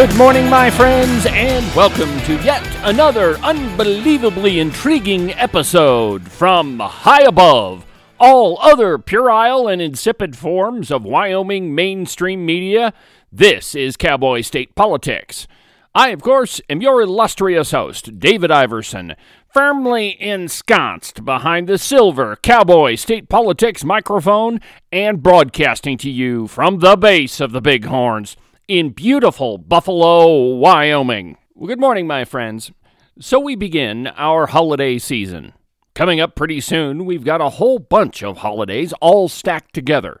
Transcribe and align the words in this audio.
Good 0.00 0.16
morning, 0.16 0.48
my 0.48 0.70
friends, 0.70 1.26
and 1.26 1.76
welcome 1.76 2.18
to 2.22 2.42
yet 2.42 2.66
another 2.84 3.36
unbelievably 3.40 4.58
intriguing 4.58 5.34
episode 5.34 6.32
from 6.32 6.78
High 6.78 7.24
Above. 7.24 7.84
All 8.18 8.58
other 8.62 8.96
puerile 8.96 9.68
and 9.68 9.82
insipid 9.82 10.36
forms 10.36 10.90
of 10.90 11.04
Wyoming 11.04 11.74
mainstream 11.74 12.46
media, 12.46 12.94
this 13.30 13.74
is 13.74 13.98
Cowboy 13.98 14.40
State 14.40 14.74
Politics. 14.74 15.46
I, 15.94 16.08
of 16.08 16.22
course, 16.22 16.62
am 16.70 16.80
your 16.80 17.02
illustrious 17.02 17.72
host, 17.72 18.18
David 18.18 18.50
Iverson, 18.50 19.16
firmly 19.52 20.16
ensconced 20.18 21.26
behind 21.26 21.68
the 21.68 21.76
silver 21.76 22.36
Cowboy 22.36 22.94
State 22.94 23.28
Politics 23.28 23.84
microphone 23.84 24.62
and 24.90 25.22
broadcasting 25.22 25.98
to 25.98 26.10
you 26.10 26.46
from 26.46 26.78
the 26.78 26.96
base 26.96 27.38
of 27.38 27.52
the 27.52 27.60
Bighorns 27.60 28.38
in 28.70 28.90
beautiful 28.90 29.58
Buffalo, 29.58 30.54
Wyoming. 30.54 31.36
Good 31.66 31.80
morning, 31.80 32.06
my 32.06 32.24
friends. 32.24 32.70
So 33.18 33.40
we 33.40 33.56
begin 33.56 34.06
our 34.06 34.46
holiday 34.46 34.96
season. 34.96 35.54
Coming 35.92 36.20
up 36.20 36.36
pretty 36.36 36.60
soon, 36.60 37.04
we've 37.04 37.24
got 37.24 37.40
a 37.40 37.48
whole 37.48 37.80
bunch 37.80 38.22
of 38.22 38.38
holidays 38.38 38.94
all 39.00 39.28
stacked 39.28 39.74
together. 39.74 40.20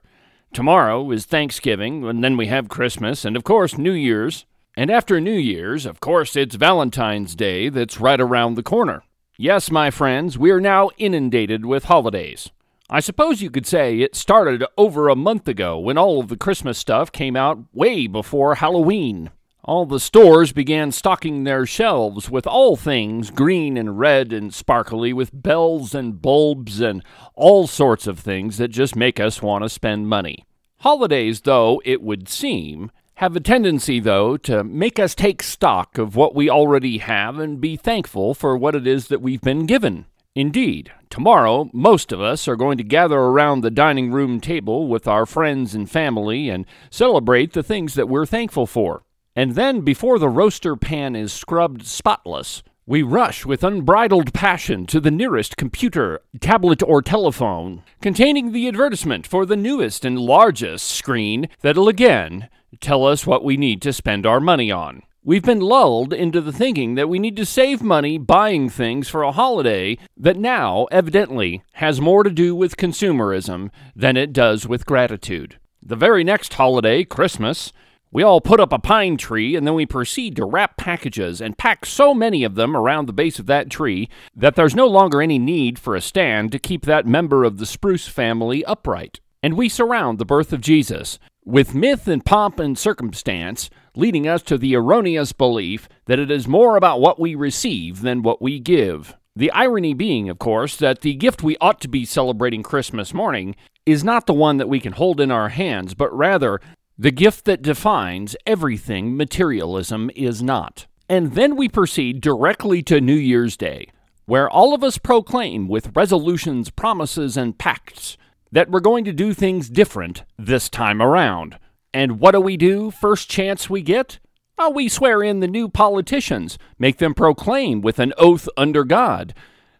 Tomorrow 0.52 1.12
is 1.12 1.26
Thanksgiving, 1.26 2.04
and 2.04 2.24
then 2.24 2.36
we 2.36 2.48
have 2.48 2.68
Christmas, 2.68 3.24
and 3.24 3.36
of 3.36 3.44
course, 3.44 3.78
New 3.78 3.92
Year's. 3.92 4.46
And 4.76 4.90
after 4.90 5.20
New 5.20 5.38
Year's, 5.38 5.86
of 5.86 6.00
course, 6.00 6.34
it's 6.34 6.56
Valentine's 6.56 7.36
Day 7.36 7.68
that's 7.68 8.00
right 8.00 8.20
around 8.20 8.56
the 8.56 8.64
corner. 8.64 9.04
Yes, 9.38 9.70
my 9.70 9.92
friends, 9.92 10.36
we 10.36 10.50
are 10.50 10.60
now 10.60 10.90
inundated 10.98 11.66
with 11.66 11.84
holidays. 11.84 12.50
I 12.92 12.98
suppose 12.98 13.40
you 13.40 13.50
could 13.50 13.68
say 13.68 14.00
it 14.00 14.16
started 14.16 14.64
over 14.76 15.08
a 15.08 15.14
month 15.14 15.46
ago 15.46 15.78
when 15.78 15.96
all 15.96 16.18
of 16.18 16.26
the 16.26 16.36
Christmas 16.36 16.76
stuff 16.76 17.12
came 17.12 17.36
out 17.36 17.60
way 17.72 18.08
before 18.08 18.56
Halloween. 18.56 19.30
All 19.62 19.86
the 19.86 20.00
stores 20.00 20.50
began 20.50 20.90
stocking 20.90 21.44
their 21.44 21.66
shelves 21.66 22.28
with 22.28 22.48
all 22.48 22.74
things 22.74 23.30
green 23.30 23.76
and 23.76 24.00
red 24.00 24.32
and 24.32 24.52
sparkly, 24.52 25.12
with 25.12 25.30
bells 25.32 25.94
and 25.94 26.20
bulbs 26.20 26.80
and 26.80 27.04
all 27.36 27.68
sorts 27.68 28.08
of 28.08 28.18
things 28.18 28.56
that 28.56 28.68
just 28.68 28.96
make 28.96 29.20
us 29.20 29.40
want 29.40 29.62
to 29.62 29.68
spend 29.68 30.08
money. 30.08 30.44
Holidays, 30.78 31.42
though, 31.42 31.80
it 31.84 32.02
would 32.02 32.28
seem, 32.28 32.90
have 33.14 33.36
a 33.36 33.40
tendency, 33.40 34.00
though, 34.00 34.36
to 34.38 34.64
make 34.64 34.98
us 34.98 35.14
take 35.14 35.44
stock 35.44 35.96
of 35.96 36.16
what 36.16 36.34
we 36.34 36.50
already 36.50 36.98
have 36.98 37.38
and 37.38 37.60
be 37.60 37.76
thankful 37.76 38.34
for 38.34 38.56
what 38.56 38.74
it 38.74 38.88
is 38.88 39.06
that 39.06 39.22
we've 39.22 39.42
been 39.42 39.66
given. 39.66 40.06
Indeed, 40.36 40.92
tomorrow 41.08 41.68
most 41.72 42.12
of 42.12 42.20
us 42.20 42.46
are 42.46 42.54
going 42.54 42.78
to 42.78 42.84
gather 42.84 43.18
around 43.18 43.62
the 43.62 43.70
dining 43.70 44.12
room 44.12 44.40
table 44.40 44.86
with 44.86 45.08
our 45.08 45.26
friends 45.26 45.74
and 45.74 45.90
family 45.90 46.48
and 46.48 46.66
celebrate 46.88 47.52
the 47.52 47.64
things 47.64 47.94
that 47.94 48.08
we're 48.08 48.26
thankful 48.26 48.66
for. 48.66 49.02
And 49.34 49.56
then, 49.56 49.80
before 49.80 50.20
the 50.20 50.28
roaster 50.28 50.76
pan 50.76 51.16
is 51.16 51.32
scrubbed 51.32 51.84
spotless, 51.84 52.62
we 52.86 53.02
rush 53.02 53.44
with 53.44 53.64
unbridled 53.64 54.32
passion 54.32 54.86
to 54.86 55.00
the 55.00 55.10
nearest 55.10 55.56
computer, 55.56 56.20
tablet, 56.40 56.80
or 56.82 57.02
telephone 57.02 57.82
containing 58.00 58.52
the 58.52 58.68
advertisement 58.68 59.26
for 59.26 59.44
the 59.44 59.56
newest 59.56 60.04
and 60.04 60.18
largest 60.18 60.88
screen 60.88 61.48
that'll 61.60 61.88
again 61.88 62.48
tell 62.80 63.04
us 63.04 63.26
what 63.26 63.44
we 63.44 63.56
need 63.56 63.82
to 63.82 63.92
spend 63.92 64.26
our 64.26 64.40
money 64.40 64.70
on. 64.70 65.02
We've 65.22 65.42
been 65.42 65.60
lulled 65.60 66.14
into 66.14 66.40
the 66.40 66.52
thinking 66.52 66.94
that 66.94 67.10
we 67.10 67.18
need 67.18 67.36
to 67.36 67.44
save 67.44 67.82
money 67.82 68.16
buying 68.16 68.70
things 68.70 69.06
for 69.06 69.22
a 69.22 69.32
holiday 69.32 69.98
that 70.16 70.38
now, 70.38 70.86
evidently, 70.90 71.62
has 71.72 72.00
more 72.00 72.22
to 72.22 72.30
do 72.30 72.54
with 72.54 72.78
consumerism 72.78 73.68
than 73.94 74.16
it 74.16 74.32
does 74.32 74.66
with 74.66 74.86
gratitude. 74.86 75.58
The 75.82 75.94
very 75.94 76.24
next 76.24 76.54
holiday, 76.54 77.04
Christmas, 77.04 77.70
we 78.10 78.22
all 78.22 78.40
put 78.40 78.60
up 78.60 78.72
a 78.72 78.78
pine 78.78 79.18
tree 79.18 79.56
and 79.56 79.66
then 79.66 79.74
we 79.74 79.84
proceed 79.84 80.36
to 80.36 80.46
wrap 80.46 80.78
packages 80.78 81.42
and 81.42 81.58
pack 81.58 81.84
so 81.84 82.14
many 82.14 82.42
of 82.42 82.54
them 82.54 82.74
around 82.74 83.04
the 83.04 83.12
base 83.12 83.38
of 83.38 83.44
that 83.44 83.68
tree 83.68 84.08
that 84.34 84.56
there's 84.56 84.74
no 84.74 84.86
longer 84.86 85.20
any 85.20 85.38
need 85.38 85.78
for 85.78 85.94
a 85.94 86.00
stand 86.00 86.50
to 86.52 86.58
keep 86.58 86.86
that 86.86 87.06
member 87.06 87.44
of 87.44 87.58
the 87.58 87.66
spruce 87.66 88.08
family 88.08 88.64
upright. 88.64 89.20
And 89.42 89.54
we 89.54 89.68
surround 89.68 90.18
the 90.18 90.24
birth 90.24 90.50
of 90.54 90.62
Jesus 90.62 91.18
with 91.44 91.74
myth 91.74 92.08
and 92.08 92.24
pomp 92.24 92.58
and 92.58 92.78
circumstance 92.78 93.68
leading 93.94 94.26
us 94.26 94.42
to 94.42 94.58
the 94.58 94.74
erroneous 94.74 95.32
belief 95.32 95.88
that 96.06 96.18
it 96.18 96.30
is 96.30 96.46
more 96.46 96.76
about 96.76 97.00
what 97.00 97.18
we 97.18 97.34
receive 97.34 98.02
than 98.02 98.22
what 98.22 98.40
we 98.40 98.58
give. 98.58 99.16
The 99.36 99.50
irony 99.52 99.94
being, 99.94 100.28
of 100.28 100.38
course, 100.38 100.76
that 100.76 101.02
the 101.02 101.14
gift 101.14 101.42
we 101.42 101.56
ought 101.60 101.80
to 101.80 101.88
be 101.88 102.04
celebrating 102.04 102.62
Christmas 102.62 103.14
morning 103.14 103.56
is 103.86 104.04
not 104.04 104.26
the 104.26 104.34
one 104.34 104.56
that 104.58 104.68
we 104.68 104.80
can 104.80 104.92
hold 104.92 105.20
in 105.20 105.30
our 105.30 105.48
hands, 105.48 105.94
but 105.94 106.16
rather 106.16 106.60
the 106.98 107.10
gift 107.10 107.44
that 107.46 107.62
defines 107.62 108.36
everything 108.46 109.16
materialism 109.16 110.10
is 110.14 110.42
not. 110.42 110.86
And 111.08 111.34
then 111.34 111.56
we 111.56 111.68
proceed 111.68 112.20
directly 112.20 112.82
to 112.84 113.00
New 113.00 113.14
Year's 113.14 113.56
Day, 113.56 113.88
where 114.26 114.50
all 114.50 114.74
of 114.74 114.84
us 114.84 114.98
proclaim 114.98 115.66
with 115.66 115.96
resolutions, 115.96 116.70
promises, 116.70 117.36
and 117.36 117.58
pacts 117.58 118.16
that 118.52 118.70
we're 118.70 118.80
going 118.80 119.04
to 119.04 119.12
do 119.12 119.32
things 119.32 119.70
different 119.70 120.24
this 120.38 120.68
time 120.68 121.00
around. 121.00 121.58
And 121.92 122.20
what 122.20 122.32
do 122.32 122.40
we 122.40 122.56
do 122.56 122.90
first 122.90 123.28
chance 123.28 123.68
we 123.68 123.82
get? 123.82 124.18
Oh, 124.58 124.70
we 124.70 124.88
swear 124.88 125.22
in 125.22 125.40
the 125.40 125.48
new 125.48 125.68
politicians, 125.68 126.58
make 126.78 126.98
them 126.98 127.14
proclaim 127.14 127.80
with 127.80 127.98
an 127.98 128.12
oath 128.18 128.48
under 128.56 128.84
God 128.84 129.34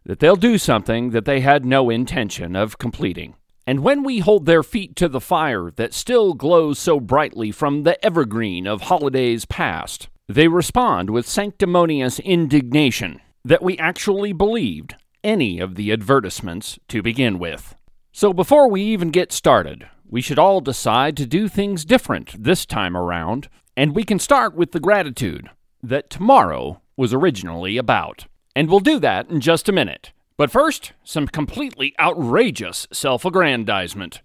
that 0.05 0.19
they'll 0.19 0.37
do 0.37 0.59
something 0.59 1.11
that 1.11 1.25
they 1.25 1.41
had 1.41 1.65
no 1.65 1.91
intention 1.91 2.57
of 2.57 2.79
completing. 2.79 3.35
And 3.67 3.81
when 3.81 4.03
we 4.03 4.21
hold 4.21 4.47
their 4.47 4.63
feet 4.63 4.97
to 4.97 5.09
the 5.09 5.21
fire 5.21 5.71
that 5.77 5.95
still 5.95 6.35
glows 6.35 6.79
so 6.79 6.99
brightly 6.99 7.53
from 7.53 7.83
the 7.83 8.03
evergreen 8.05 8.67
of 8.67 8.83
holidays 8.83 9.45
past, 9.45 10.09
they 10.29 10.49
respond 10.49 11.11
with 11.11 11.29
sanctimonious 11.29 12.19
indignation 12.19 13.21
that 13.45 13.63
we 13.63 13.79
actually 13.79 14.33
believed 14.33 14.97
any 15.23 15.61
of 15.61 15.75
the 15.75 15.93
advertisements 15.93 16.79
to 16.89 17.03
begin 17.03 17.39
with. 17.39 17.77
So 18.13 18.33
before 18.33 18.69
we 18.69 18.83
even 18.83 19.11
get 19.11 19.31
started, 19.33 19.89
we 20.11 20.21
should 20.21 20.39
all 20.39 20.61
decide 20.61 21.17
to 21.17 21.27
do 21.27 21.47
things 21.47 21.85
different 21.85 22.43
this 22.43 22.67
time 22.67 22.97
around, 22.97 23.49
and 23.77 23.95
we 23.95 24.03
can 24.03 24.19
start 24.19 24.55
with 24.55 24.73
the 24.73 24.81
gratitude 24.81 25.49
that 25.83 26.11
tomorrow 26.11 26.83
was 26.97 27.15
originally 27.15 27.77
about. 27.77 28.27
And 28.57 28.69
we'll 28.69 28.81
do 28.81 28.99
that 28.99 29.31
in 29.31 29.41
just 29.41 29.69
a 29.69 29.73
minute. 29.73 30.13
But 30.37 30.51
first, 30.51 30.93
some 31.05 31.29
completely 31.29 31.95
outrageous 32.01 32.89
self 32.93 33.25
aggrandizement. 33.25 34.21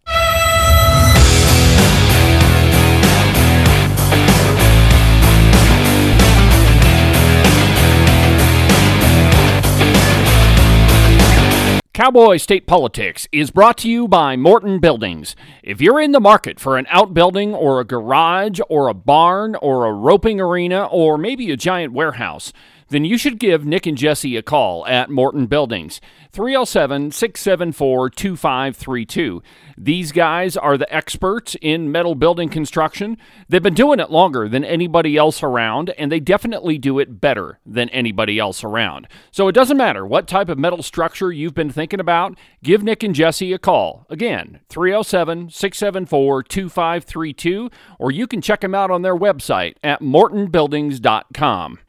Cowboy 12.05 12.37
State 12.37 12.67
Politics 12.67 13.27
is 13.31 13.49
brought 13.49 13.79
to 13.79 13.89
you 13.89 14.07
by 14.07 14.35
Morton 14.35 14.77
Buildings. 14.77 15.35
If 15.63 15.81
you're 15.81 15.99
in 15.99 16.11
the 16.11 16.19
market 16.19 16.59
for 16.59 16.77
an 16.77 16.85
outbuilding 16.91 17.55
or 17.55 17.79
a 17.79 17.83
garage 17.83 18.59
or 18.69 18.89
a 18.89 18.93
barn 18.93 19.55
or 19.55 19.87
a 19.87 19.91
roping 19.91 20.39
arena 20.39 20.85
or 20.85 21.17
maybe 21.17 21.49
a 21.49 21.57
giant 21.57 21.93
warehouse, 21.93 22.53
then 22.89 23.05
you 23.05 23.17
should 23.17 23.39
give 23.39 23.65
Nick 23.65 23.85
and 23.85 23.97
Jesse 23.97 24.37
a 24.37 24.43
call 24.43 24.85
at 24.85 25.09
Morton 25.09 25.47
Buildings, 25.47 25.99
307 26.31 27.11
674 27.11 28.09
2532. 28.09 29.41
These 29.77 30.11
guys 30.11 30.55
are 30.55 30.77
the 30.77 30.93
experts 30.93 31.55
in 31.61 31.91
metal 31.91 32.13
building 32.13 32.49
construction. 32.49 33.17
They've 33.49 33.63
been 33.63 33.73
doing 33.73 33.99
it 33.99 34.11
longer 34.11 34.47
than 34.47 34.63
anybody 34.63 35.17
else 35.17 35.41
around, 35.41 35.89
and 35.91 36.11
they 36.11 36.19
definitely 36.19 36.77
do 36.77 36.99
it 36.99 37.19
better 37.19 37.59
than 37.65 37.89
anybody 37.89 38.37
else 38.37 38.63
around. 38.63 39.07
So 39.31 39.47
it 39.47 39.53
doesn't 39.53 39.77
matter 39.77 40.05
what 40.05 40.27
type 40.27 40.49
of 40.49 40.59
metal 40.59 40.83
structure 40.83 41.31
you've 41.31 41.55
been 41.55 41.71
thinking 41.71 41.99
about, 41.99 42.37
give 42.63 42.83
Nick 42.83 43.01
and 43.01 43.15
Jesse 43.15 43.53
a 43.53 43.59
call. 43.59 44.05
Again, 44.09 44.59
307 44.69 45.49
674 45.49 46.43
2532, 46.43 47.69
or 47.97 48.11
you 48.11 48.27
can 48.27 48.41
check 48.41 48.61
them 48.61 48.75
out 48.75 48.91
on 48.91 49.01
their 49.01 49.15
website 49.15 49.75
at 49.83 50.01
mortonbuildings.com. 50.01 51.79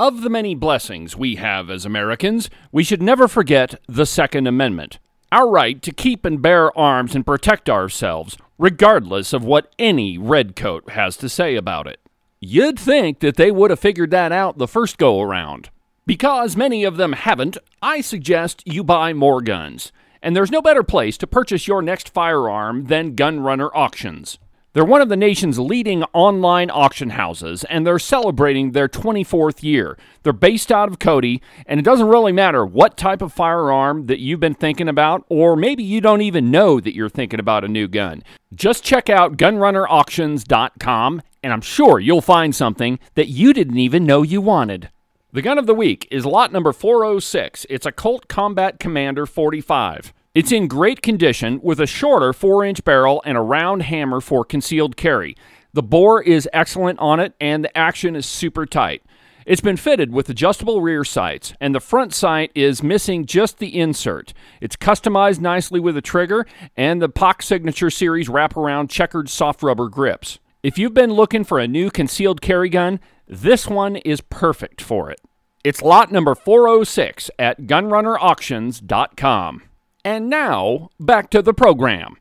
Of 0.00 0.22
the 0.22 0.30
many 0.30 0.54
blessings 0.54 1.16
we 1.16 1.34
have 1.36 1.68
as 1.68 1.84
Americans, 1.84 2.48
we 2.70 2.84
should 2.84 3.02
never 3.02 3.26
forget 3.26 3.80
the 3.88 4.06
Second 4.06 4.46
Amendment 4.46 5.00
our 5.32 5.50
right 5.50 5.82
to 5.82 5.90
keep 5.90 6.24
and 6.24 6.40
bear 6.40 6.76
arms 6.78 7.16
and 7.16 7.26
protect 7.26 7.68
ourselves, 7.68 8.38
regardless 8.58 9.32
of 9.32 9.44
what 9.44 9.74
any 9.76 10.16
redcoat 10.16 10.90
has 10.90 11.16
to 11.16 11.28
say 11.28 11.56
about 11.56 11.88
it. 11.88 11.98
You'd 12.38 12.78
think 12.78 13.18
that 13.18 13.36
they 13.36 13.50
would 13.50 13.70
have 13.70 13.80
figured 13.80 14.12
that 14.12 14.30
out 14.30 14.56
the 14.56 14.68
first 14.68 14.98
go 14.98 15.20
around. 15.20 15.68
Because 16.06 16.56
many 16.56 16.84
of 16.84 16.96
them 16.96 17.12
haven't, 17.12 17.58
I 17.82 18.00
suggest 18.00 18.62
you 18.64 18.84
buy 18.84 19.12
more 19.12 19.42
guns. 19.42 19.90
And 20.22 20.36
there's 20.36 20.52
no 20.52 20.62
better 20.62 20.84
place 20.84 21.18
to 21.18 21.26
purchase 21.26 21.66
your 21.66 21.82
next 21.82 22.08
firearm 22.08 22.84
than 22.84 23.16
Gun 23.16 23.40
Runner 23.40 23.68
Auctions. 23.74 24.38
They're 24.78 24.84
one 24.84 25.00
of 25.00 25.08
the 25.08 25.16
nation's 25.16 25.58
leading 25.58 26.04
online 26.12 26.70
auction 26.70 27.10
houses, 27.10 27.64
and 27.64 27.84
they're 27.84 27.98
celebrating 27.98 28.70
their 28.70 28.88
24th 28.88 29.64
year. 29.64 29.98
They're 30.22 30.32
based 30.32 30.70
out 30.70 30.88
of 30.88 31.00
Cody, 31.00 31.42
and 31.66 31.80
it 31.80 31.82
doesn't 31.82 32.06
really 32.06 32.30
matter 32.30 32.64
what 32.64 32.96
type 32.96 33.20
of 33.20 33.32
firearm 33.32 34.06
that 34.06 34.20
you've 34.20 34.38
been 34.38 34.54
thinking 34.54 34.88
about, 34.88 35.24
or 35.28 35.56
maybe 35.56 35.82
you 35.82 36.00
don't 36.00 36.22
even 36.22 36.52
know 36.52 36.78
that 36.78 36.94
you're 36.94 37.08
thinking 37.08 37.40
about 37.40 37.64
a 37.64 37.68
new 37.68 37.88
gun. 37.88 38.22
Just 38.54 38.84
check 38.84 39.10
out 39.10 39.36
gunrunnerauctions.com, 39.36 41.22
and 41.42 41.52
I'm 41.52 41.60
sure 41.60 41.98
you'll 41.98 42.20
find 42.20 42.54
something 42.54 43.00
that 43.16 43.26
you 43.26 43.52
didn't 43.52 43.78
even 43.78 44.06
know 44.06 44.22
you 44.22 44.40
wanted. 44.40 44.90
The 45.32 45.42
gun 45.42 45.58
of 45.58 45.66
the 45.66 45.74
week 45.74 46.06
is 46.12 46.24
lot 46.24 46.52
number 46.52 46.72
406. 46.72 47.66
It's 47.68 47.84
a 47.84 47.90
Colt 47.90 48.28
Combat 48.28 48.78
Commander 48.78 49.26
45. 49.26 50.12
It's 50.38 50.52
in 50.52 50.68
great 50.68 51.02
condition 51.02 51.58
with 51.64 51.80
a 51.80 51.86
shorter 51.88 52.32
4 52.32 52.64
inch 52.64 52.84
barrel 52.84 53.20
and 53.24 53.36
a 53.36 53.40
round 53.40 53.82
hammer 53.82 54.20
for 54.20 54.44
concealed 54.44 54.96
carry. 54.96 55.34
The 55.72 55.82
bore 55.82 56.22
is 56.22 56.48
excellent 56.52 57.00
on 57.00 57.18
it 57.18 57.34
and 57.40 57.64
the 57.64 57.76
action 57.76 58.14
is 58.14 58.24
super 58.24 58.64
tight. 58.64 59.02
It's 59.46 59.60
been 59.60 59.76
fitted 59.76 60.12
with 60.12 60.28
adjustable 60.28 60.80
rear 60.80 61.02
sights, 61.02 61.54
and 61.60 61.74
the 61.74 61.80
front 61.80 62.14
sight 62.14 62.52
is 62.54 62.84
missing 62.84 63.26
just 63.26 63.58
the 63.58 63.80
insert. 63.80 64.32
It's 64.60 64.76
customized 64.76 65.40
nicely 65.40 65.80
with 65.80 65.96
a 65.96 66.00
trigger 66.00 66.46
and 66.76 67.02
the 67.02 67.08
POC 67.08 67.42
Signature 67.42 67.90
Series 67.90 68.28
wraparound 68.28 68.90
checkered 68.90 69.28
soft 69.28 69.64
rubber 69.64 69.88
grips. 69.88 70.38
If 70.62 70.78
you've 70.78 70.94
been 70.94 71.14
looking 71.14 71.42
for 71.42 71.58
a 71.58 71.66
new 71.66 71.90
concealed 71.90 72.40
carry 72.40 72.68
gun, 72.68 73.00
this 73.26 73.66
one 73.66 73.96
is 73.96 74.20
perfect 74.20 74.80
for 74.80 75.10
it. 75.10 75.20
It's 75.64 75.82
lot 75.82 76.12
number 76.12 76.36
406 76.36 77.28
at 77.40 77.62
gunrunnerauctions.com. 77.62 79.62
And 80.08 80.30
now, 80.30 80.88
back 80.98 81.28
to 81.32 81.42
the 81.42 81.52
program. 81.52 82.16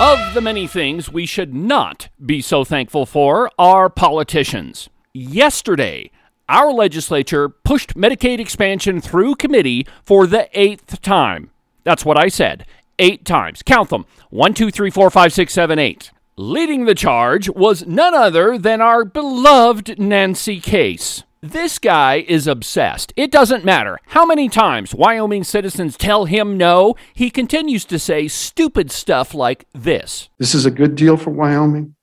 Of 0.00 0.32
the 0.32 0.40
many 0.40 0.66
things 0.66 1.12
we 1.12 1.26
should 1.26 1.52
not 1.52 2.08
be 2.24 2.40
so 2.40 2.64
thankful 2.64 3.04
for 3.04 3.50
are 3.58 3.90
politicians. 3.90 4.88
Yesterday, 5.12 6.10
our 6.48 6.72
legislature 6.72 7.50
pushed 7.50 7.94
Medicaid 7.96 8.40
expansion 8.40 9.02
through 9.02 9.34
committee 9.34 9.86
for 10.02 10.26
the 10.26 10.48
eighth 10.58 11.02
time. 11.02 11.50
That's 11.82 12.06
what 12.06 12.16
I 12.16 12.28
said. 12.28 12.64
Eight 12.98 13.26
times. 13.26 13.62
Count 13.62 13.90
them. 13.90 14.06
One, 14.30 14.54
two, 14.54 14.70
three, 14.70 14.88
four, 14.88 15.10
five, 15.10 15.34
six, 15.34 15.52
seven, 15.52 15.78
eight. 15.78 16.12
Leading 16.36 16.84
the 16.84 16.96
charge 16.96 17.48
was 17.48 17.86
none 17.86 18.12
other 18.12 18.58
than 18.58 18.80
our 18.80 19.04
beloved 19.04 20.00
Nancy 20.00 20.58
Case. 20.58 21.22
This 21.40 21.78
guy 21.78 22.24
is 22.26 22.48
obsessed. 22.48 23.12
It 23.14 23.30
doesn't 23.30 23.64
matter 23.64 24.00
how 24.06 24.26
many 24.26 24.48
times 24.48 24.96
Wyoming 24.96 25.44
citizens 25.44 25.96
tell 25.96 26.24
him 26.24 26.56
no, 26.56 26.96
he 27.14 27.30
continues 27.30 27.84
to 27.84 28.00
say 28.00 28.26
stupid 28.26 28.90
stuff 28.90 29.32
like 29.32 29.66
this. 29.72 30.28
This 30.38 30.56
is 30.56 30.66
a 30.66 30.72
good 30.72 30.96
deal 30.96 31.16
for 31.16 31.30
Wyoming. 31.30 31.94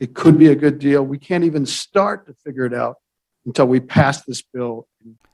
It 0.00 0.12
could 0.12 0.38
be 0.38 0.48
a 0.48 0.56
good 0.56 0.80
deal. 0.80 1.04
We 1.04 1.16
can't 1.16 1.44
even 1.44 1.66
start 1.66 2.26
to 2.26 2.34
figure 2.44 2.64
it 2.64 2.74
out 2.74 2.96
until 3.44 3.66
we 3.66 3.78
pass 3.78 4.24
this 4.24 4.42
bill. 4.42 4.88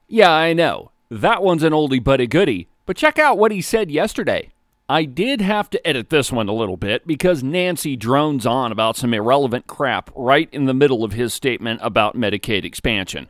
Yeah, 0.06 0.32
I 0.32 0.52
know. 0.52 0.90
That 1.10 1.42
one's 1.42 1.62
an 1.62 1.72
oldie 1.72 2.04
but 2.04 2.20
a 2.20 2.26
goodie. 2.26 2.68
But 2.84 2.98
check 2.98 3.18
out 3.18 3.38
what 3.38 3.52
he 3.52 3.62
said 3.62 3.90
yesterday. 3.90 4.50
I 4.92 5.06
did 5.06 5.40
have 5.40 5.70
to 5.70 5.88
edit 5.88 6.10
this 6.10 6.30
one 6.30 6.50
a 6.50 6.52
little 6.52 6.76
bit 6.76 7.06
because 7.06 7.42
Nancy 7.42 7.96
drones 7.96 8.44
on 8.44 8.70
about 8.70 8.94
some 8.94 9.14
irrelevant 9.14 9.66
crap 9.66 10.10
right 10.14 10.50
in 10.52 10.66
the 10.66 10.74
middle 10.74 11.02
of 11.02 11.14
his 11.14 11.32
statement 11.32 11.80
about 11.82 12.14
Medicaid 12.14 12.62
expansion. 12.62 13.26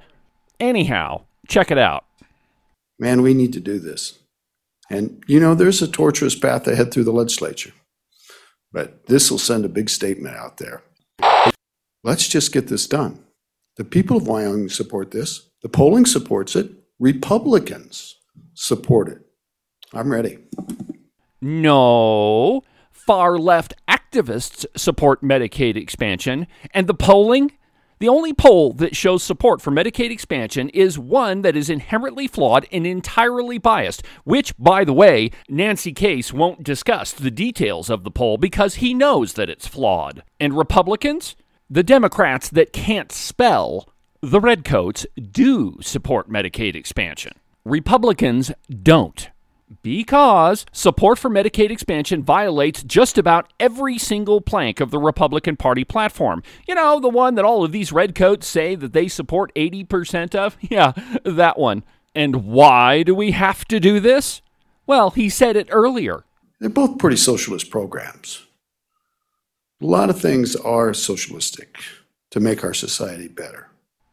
Anyhow, 0.59 1.23
check 1.47 1.71
it 1.71 1.79
out. 1.79 2.05
Man, 2.99 3.23
we 3.23 3.33
need 3.33 3.53
to 3.53 3.61
do 3.61 3.79
this. 3.79 4.19
And, 4.91 5.23
you 5.29 5.39
know, 5.39 5.55
there's 5.55 5.81
a 5.81 5.87
tortuous 5.87 6.37
path 6.37 6.67
ahead 6.67 6.93
through 6.93 7.05
the 7.05 7.13
legislature. 7.13 7.73
But 8.73 9.07
this 9.07 9.31
will 9.31 9.39
send 9.39 9.65
a 9.65 9.69
big 9.69 9.89
statement 9.89 10.35
out 10.35 10.57
there. 10.57 10.83
Let's 12.03 12.27
just 12.27 12.53
get 12.53 12.67
this 12.67 12.89
done. 12.89 13.25
The 13.77 13.85
people 13.85 14.17
of 14.17 14.27
Wyoming 14.27 14.69
support 14.69 15.13
this. 15.13 15.49
The 15.63 15.69
polling 15.69 16.07
supports 16.07 16.57
it. 16.57 16.73
Republicans 16.99 18.17
support 18.53 19.09
it. 19.09 19.21
I'm 19.93 20.11
ready. 20.11 20.39
No. 21.43 22.63
Far 22.93 23.37
left 23.37 23.75
activists 23.89 24.65
support 24.77 25.23
Medicaid 25.23 25.77
expansion. 25.77 26.47
And 26.73 26.87
the 26.87 26.95
polling? 26.95 27.51
The 27.99 28.09
only 28.09 28.33
poll 28.33 28.73
that 28.75 28.97
shows 28.97 29.23
support 29.25 29.61
for 29.61 29.71
Medicaid 29.73 30.11
expansion 30.11 30.69
is 30.71 30.99
one 30.99 31.43
that 31.43 31.57
is 31.57 31.69
inherently 31.69 32.29
flawed 32.29 32.67
and 32.73 32.87
entirely 32.87 33.59
biased, 33.59 34.05
which, 34.25 34.57
by 34.57 34.85
the 34.85 34.93
way, 34.93 35.31
Nancy 35.49 35.93
Case 35.93 36.33
won't 36.33 36.63
discuss 36.63 37.13
the 37.13 37.31
details 37.31 37.91
of 37.91 38.05
the 38.05 38.11
poll 38.11 38.39
because 38.39 38.77
he 38.77 38.95
knows 38.95 39.35
that 39.35 39.51
it's 39.51 39.67
flawed. 39.67 40.23
And 40.39 40.57
Republicans? 40.57 41.35
The 41.69 41.83
Democrats 41.83 42.49
that 42.51 42.73
can't 42.73 43.11
spell, 43.11 43.89
the 44.21 44.41
Redcoats, 44.41 45.07
do 45.31 45.79
support 45.81 46.31
Medicaid 46.31 46.77
expansion. 46.77 47.35
Republicans 47.65 48.53
don't 48.83 49.29
because 49.83 50.67
support 50.73 51.19
for 51.19 51.31
Medicaid 51.31 51.71
expansion 51.71 52.23
violates 52.23 52.83
just 52.83 53.17
about 53.17 53.53
every 53.59 53.99
single 53.99 54.41
plank 54.41 54.81
of 54.81 54.91
the 54.91 54.99
Republican 54.99 55.57
Party 55.57 55.85
platform. 55.85 56.43
You 56.69 56.75
know, 56.75 57.01
the 57.01 57.09
one 57.09 57.35
that 57.37 57.45
all 57.45 57.65
of 57.65 57.73
these 57.73 57.93
redcoats 57.93 58.47
say 58.47 58.75
that 58.75 58.93
they 58.93 59.09
support 59.09 59.55
80% 59.55 60.35
of? 60.35 60.57
Yeah, 60.73 60.93
that 61.25 61.59
one. 61.59 61.85
And 62.15 62.45
why 62.45 63.03
do 63.03 63.15
we 63.15 63.33
have 63.33 63.65
to 63.67 63.79
do 63.79 64.01
this? 64.01 64.41
Well, 64.87 65.11
he 65.11 65.29
said 65.29 65.57
it 65.57 65.69
earlier. 65.71 66.25
They're 66.61 66.71
both 66.71 66.99
pretty 66.99 67.17
socialist 67.17 67.71
programs. 67.71 68.47
A 69.83 69.87
lot 69.87 70.09
of 70.09 70.21
things 70.21 70.57
are 70.57 70.95
socialistic 70.95 71.79
to 72.31 72.41
make 72.41 72.65
our 72.65 72.73
society 72.73 73.29
better. 73.29 73.69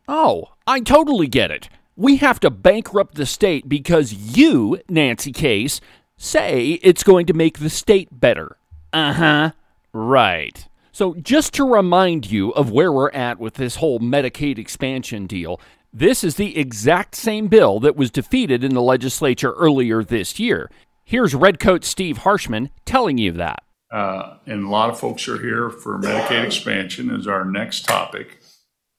Oh, 0.07 0.49
I 0.65 0.79
totally 0.79 1.27
get 1.27 1.51
it 1.51 1.69
we 1.99 2.15
have 2.15 2.39
to 2.39 2.49
bankrupt 2.49 3.15
the 3.15 3.25
state 3.25 3.67
because 3.67 4.13
you, 4.13 4.79
Nancy 4.87 5.33
Case, 5.33 5.81
say 6.15 6.79
it's 6.81 7.03
going 7.03 7.25
to 7.25 7.33
make 7.33 7.59
the 7.59 7.69
state 7.69 8.07
better. 8.09 8.55
Uh 8.93 9.13
huh. 9.13 9.51
Right. 9.91 10.65
So, 10.93 11.15
just 11.15 11.53
to 11.55 11.69
remind 11.69 12.31
you 12.31 12.51
of 12.51 12.71
where 12.71 12.91
we're 12.93 13.11
at 13.11 13.37
with 13.37 13.55
this 13.55 13.75
whole 13.75 13.99
Medicaid 13.99 14.57
expansion 14.57 15.27
deal, 15.27 15.59
this 15.91 16.23
is 16.23 16.35
the 16.35 16.57
exact 16.57 17.15
same 17.15 17.47
bill 17.47 17.81
that 17.81 17.97
was 17.97 18.11
defeated 18.11 18.63
in 18.63 18.73
the 18.73 18.81
legislature 18.81 19.51
earlier 19.51 20.01
this 20.01 20.39
year. 20.39 20.71
Here's 21.03 21.35
Redcoat 21.35 21.83
Steve 21.83 22.19
Harshman 22.19 22.69
telling 22.85 23.17
you 23.17 23.33
that. 23.33 23.61
Uh, 23.91 24.37
and 24.45 24.65
a 24.65 24.69
lot 24.69 24.89
of 24.89 24.99
folks 24.99 25.27
are 25.27 25.39
here 25.39 25.69
for 25.69 25.97
Medicaid 25.97 26.45
expansion 26.45 27.09
as 27.11 27.27
our 27.27 27.43
next 27.43 27.85
topic. 27.85 28.38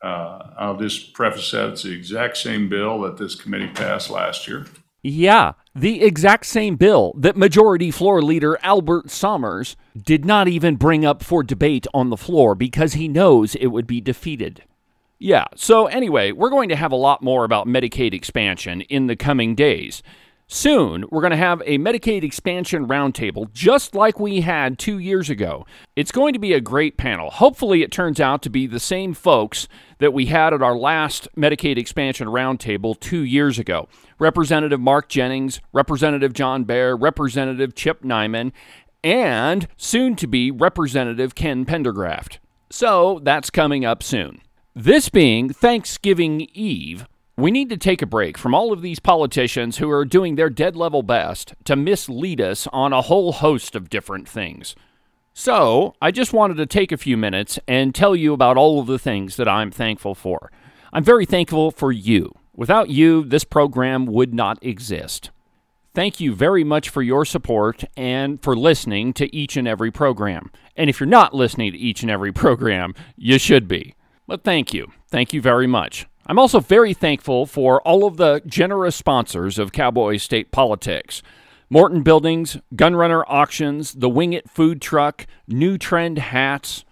Uh, 0.02 0.50
I'll 0.56 0.76
just 0.76 1.12
preface 1.12 1.50
that 1.50 1.70
it's 1.70 1.82
the 1.82 1.92
exact 1.92 2.38
same 2.38 2.68
bill 2.68 3.00
that 3.02 3.18
this 3.18 3.34
committee 3.34 3.68
passed 3.68 4.10
last 4.10 4.48
year. 4.48 4.66
Yeah, 5.02 5.52
the 5.74 6.02
exact 6.02 6.46
same 6.46 6.76
bill 6.76 7.14
that 7.16 7.36
Majority 7.36 7.90
Floor 7.90 8.20
Leader 8.20 8.58
Albert 8.62 9.06
Sommers 9.06 9.76
did 9.96 10.24
not 10.24 10.46
even 10.46 10.76
bring 10.76 11.04
up 11.04 11.22
for 11.22 11.42
debate 11.42 11.86
on 11.94 12.10
the 12.10 12.18
floor 12.18 12.54
because 12.54 12.94
he 12.94 13.08
knows 13.08 13.54
it 13.54 13.68
would 13.68 13.86
be 13.86 14.00
defeated. 14.00 14.62
Yeah, 15.18 15.46
so 15.54 15.86
anyway, 15.86 16.32
we're 16.32 16.50
going 16.50 16.70
to 16.70 16.76
have 16.76 16.92
a 16.92 16.96
lot 16.96 17.22
more 17.22 17.44
about 17.44 17.66
Medicaid 17.66 18.14
expansion 18.14 18.82
in 18.82 19.06
the 19.06 19.16
coming 19.16 19.54
days. 19.54 20.02
Soon, 20.52 21.04
we're 21.12 21.20
going 21.20 21.30
to 21.30 21.36
have 21.36 21.62
a 21.64 21.78
Medicaid 21.78 22.24
expansion 22.24 22.88
roundtable 22.88 23.52
just 23.52 23.94
like 23.94 24.18
we 24.18 24.40
had 24.40 24.80
two 24.80 24.98
years 24.98 25.30
ago. 25.30 25.64
It's 25.94 26.10
going 26.10 26.32
to 26.32 26.40
be 26.40 26.54
a 26.54 26.60
great 26.60 26.96
panel. 26.96 27.30
Hopefully, 27.30 27.82
it 27.82 27.92
turns 27.92 28.18
out 28.18 28.42
to 28.42 28.50
be 28.50 28.66
the 28.66 28.80
same 28.80 29.14
folks 29.14 29.68
that 29.98 30.12
we 30.12 30.26
had 30.26 30.52
at 30.52 30.60
our 30.60 30.76
last 30.76 31.28
Medicaid 31.36 31.78
expansion 31.78 32.26
roundtable 32.26 32.98
two 32.98 33.20
years 33.20 33.60
ago 33.60 33.88
Representative 34.18 34.80
Mark 34.80 35.08
Jennings, 35.08 35.60
Representative 35.72 36.32
John 36.32 36.64
Bear, 36.64 36.96
Representative 36.96 37.76
Chip 37.76 38.02
Neiman, 38.02 38.50
and 39.04 39.68
soon 39.76 40.16
to 40.16 40.26
be 40.26 40.50
Representative 40.50 41.36
Ken 41.36 41.64
Pendergraft. 41.64 42.38
So, 42.70 43.20
that's 43.22 43.50
coming 43.50 43.84
up 43.84 44.02
soon. 44.02 44.40
This 44.74 45.10
being 45.10 45.52
Thanksgiving 45.52 46.48
Eve, 46.54 47.06
we 47.40 47.50
need 47.50 47.68
to 47.70 47.76
take 47.76 48.02
a 48.02 48.06
break 48.06 48.36
from 48.36 48.54
all 48.54 48.72
of 48.72 48.82
these 48.82 48.98
politicians 48.98 49.78
who 49.78 49.90
are 49.90 50.04
doing 50.04 50.34
their 50.34 50.50
dead 50.50 50.76
level 50.76 51.02
best 51.02 51.54
to 51.64 51.76
mislead 51.76 52.40
us 52.40 52.66
on 52.72 52.92
a 52.92 53.02
whole 53.02 53.32
host 53.32 53.74
of 53.74 53.90
different 53.90 54.28
things. 54.28 54.74
So, 55.32 55.94
I 56.02 56.10
just 56.10 56.32
wanted 56.32 56.56
to 56.56 56.66
take 56.66 56.92
a 56.92 56.96
few 56.96 57.16
minutes 57.16 57.58
and 57.68 57.94
tell 57.94 58.16
you 58.16 58.32
about 58.32 58.56
all 58.56 58.80
of 58.80 58.86
the 58.86 58.98
things 58.98 59.36
that 59.36 59.48
I'm 59.48 59.70
thankful 59.70 60.14
for. 60.14 60.50
I'm 60.92 61.04
very 61.04 61.24
thankful 61.24 61.70
for 61.70 61.92
you. 61.92 62.32
Without 62.54 62.90
you, 62.90 63.24
this 63.24 63.44
program 63.44 64.06
would 64.06 64.34
not 64.34 64.58
exist. 64.60 65.30
Thank 65.94 66.20
you 66.20 66.34
very 66.34 66.62
much 66.62 66.88
for 66.88 67.02
your 67.02 67.24
support 67.24 67.84
and 67.96 68.42
for 68.42 68.56
listening 68.56 69.12
to 69.14 69.34
each 69.34 69.56
and 69.56 69.66
every 69.66 69.90
program. 69.90 70.50
And 70.76 70.90
if 70.90 71.00
you're 71.00 71.06
not 71.06 71.34
listening 71.34 71.72
to 71.72 71.78
each 71.78 72.02
and 72.02 72.10
every 72.10 72.32
program, 72.44 72.94
you 73.16 73.38
should 73.38 73.66
be. 73.66 73.94
But 74.26 74.44
thank 74.44 74.74
you. 74.74 74.92
Thank 75.08 75.32
you 75.32 75.40
very 75.40 75.66
much. 75.66 76.09
I'm 76.30 76.38
also 76.38 76.60
very 76.60 76.94
thankful 76.94 77.44
for 77.44 77.82
all 77.82 78.06
of 78.06 78.16
the 78.16 78.40
generous 78.46 78.94
sponsors 78.94 79.58
of 79.58 79.72
Cowboy 79.72 80.16
State 80.18 80.52
Politics. 80.52 81.24
Morton 81.68 82.04
Buildings, 82.04 82.56
Gunrunner 82.72 83.24
Auctions, 83.26 83.94
the 83.94 84.08
Wing 84.08 84.32
It 84.32 84.48
Food 84.48 84.80
Truck, 84.80 85.26
New 85.48 85.76
Trend 85.76 86.18
Hats, 86.18 86.84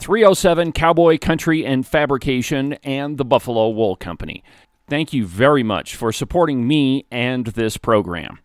307 0.00 0.72
Cowboy 0.72 1.18
Country 1.18 1.64
and 1.64 1.86
Fabrication, 1.86 2.72
and 2.82 3.16
the 3.16 3.24
Buffalo 3.24 3.68
Wool 3.68 3.94
Company. 3.94 4.42
Thank 4.88 5.12
you 5.12 5.24
very 5.24 5.62
much 5.62 5.94
for 5.94 6.10
supporting 6.10 6.66
me 6.66 7.06
and 7.12 7.46
this 7.46 7.76
program. 7.76 8.40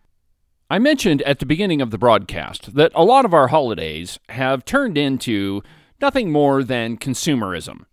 I 0.70 0.78
mentioned 0.78 1.22
at 1.22 1.40
the 1.40 1.46
beginning 1.46 1.80
of 1.80 1.90
the 1.90 1.98
broadcast 1.98 2.76
that 2.76 2.92
a 2.94 3.02
lot 3.02 3.24
of 3.24 3.34
our 3.34 3.48
holidays 3.48 4.20
have 4.28 4.64
turned 4.64 4.96
into 4.96 5.64
nothing 6.00 6.30
more 6.30 6.62
than 6.62 6.98
consumerism. 6.98 7.86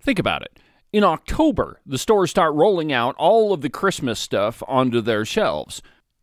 Think 0.00 0.18
about 0.18 0.40
it. 0.40 0.58
In 0.90 1.04
October, 1.04 1.80
the 1.84 1.98
stores 1.98 2.30
start 2.30 2.54
rolling 2.54 2.90
out 2.92 3.14
all 3.18 3.52
of 3.52 3.60
the 3.60 3.68
Christmas 3.68 4.18
stuff 4.18 4.62
onto 4.66 5.02
their 5.02 5.26
shelves. 5.26 5.82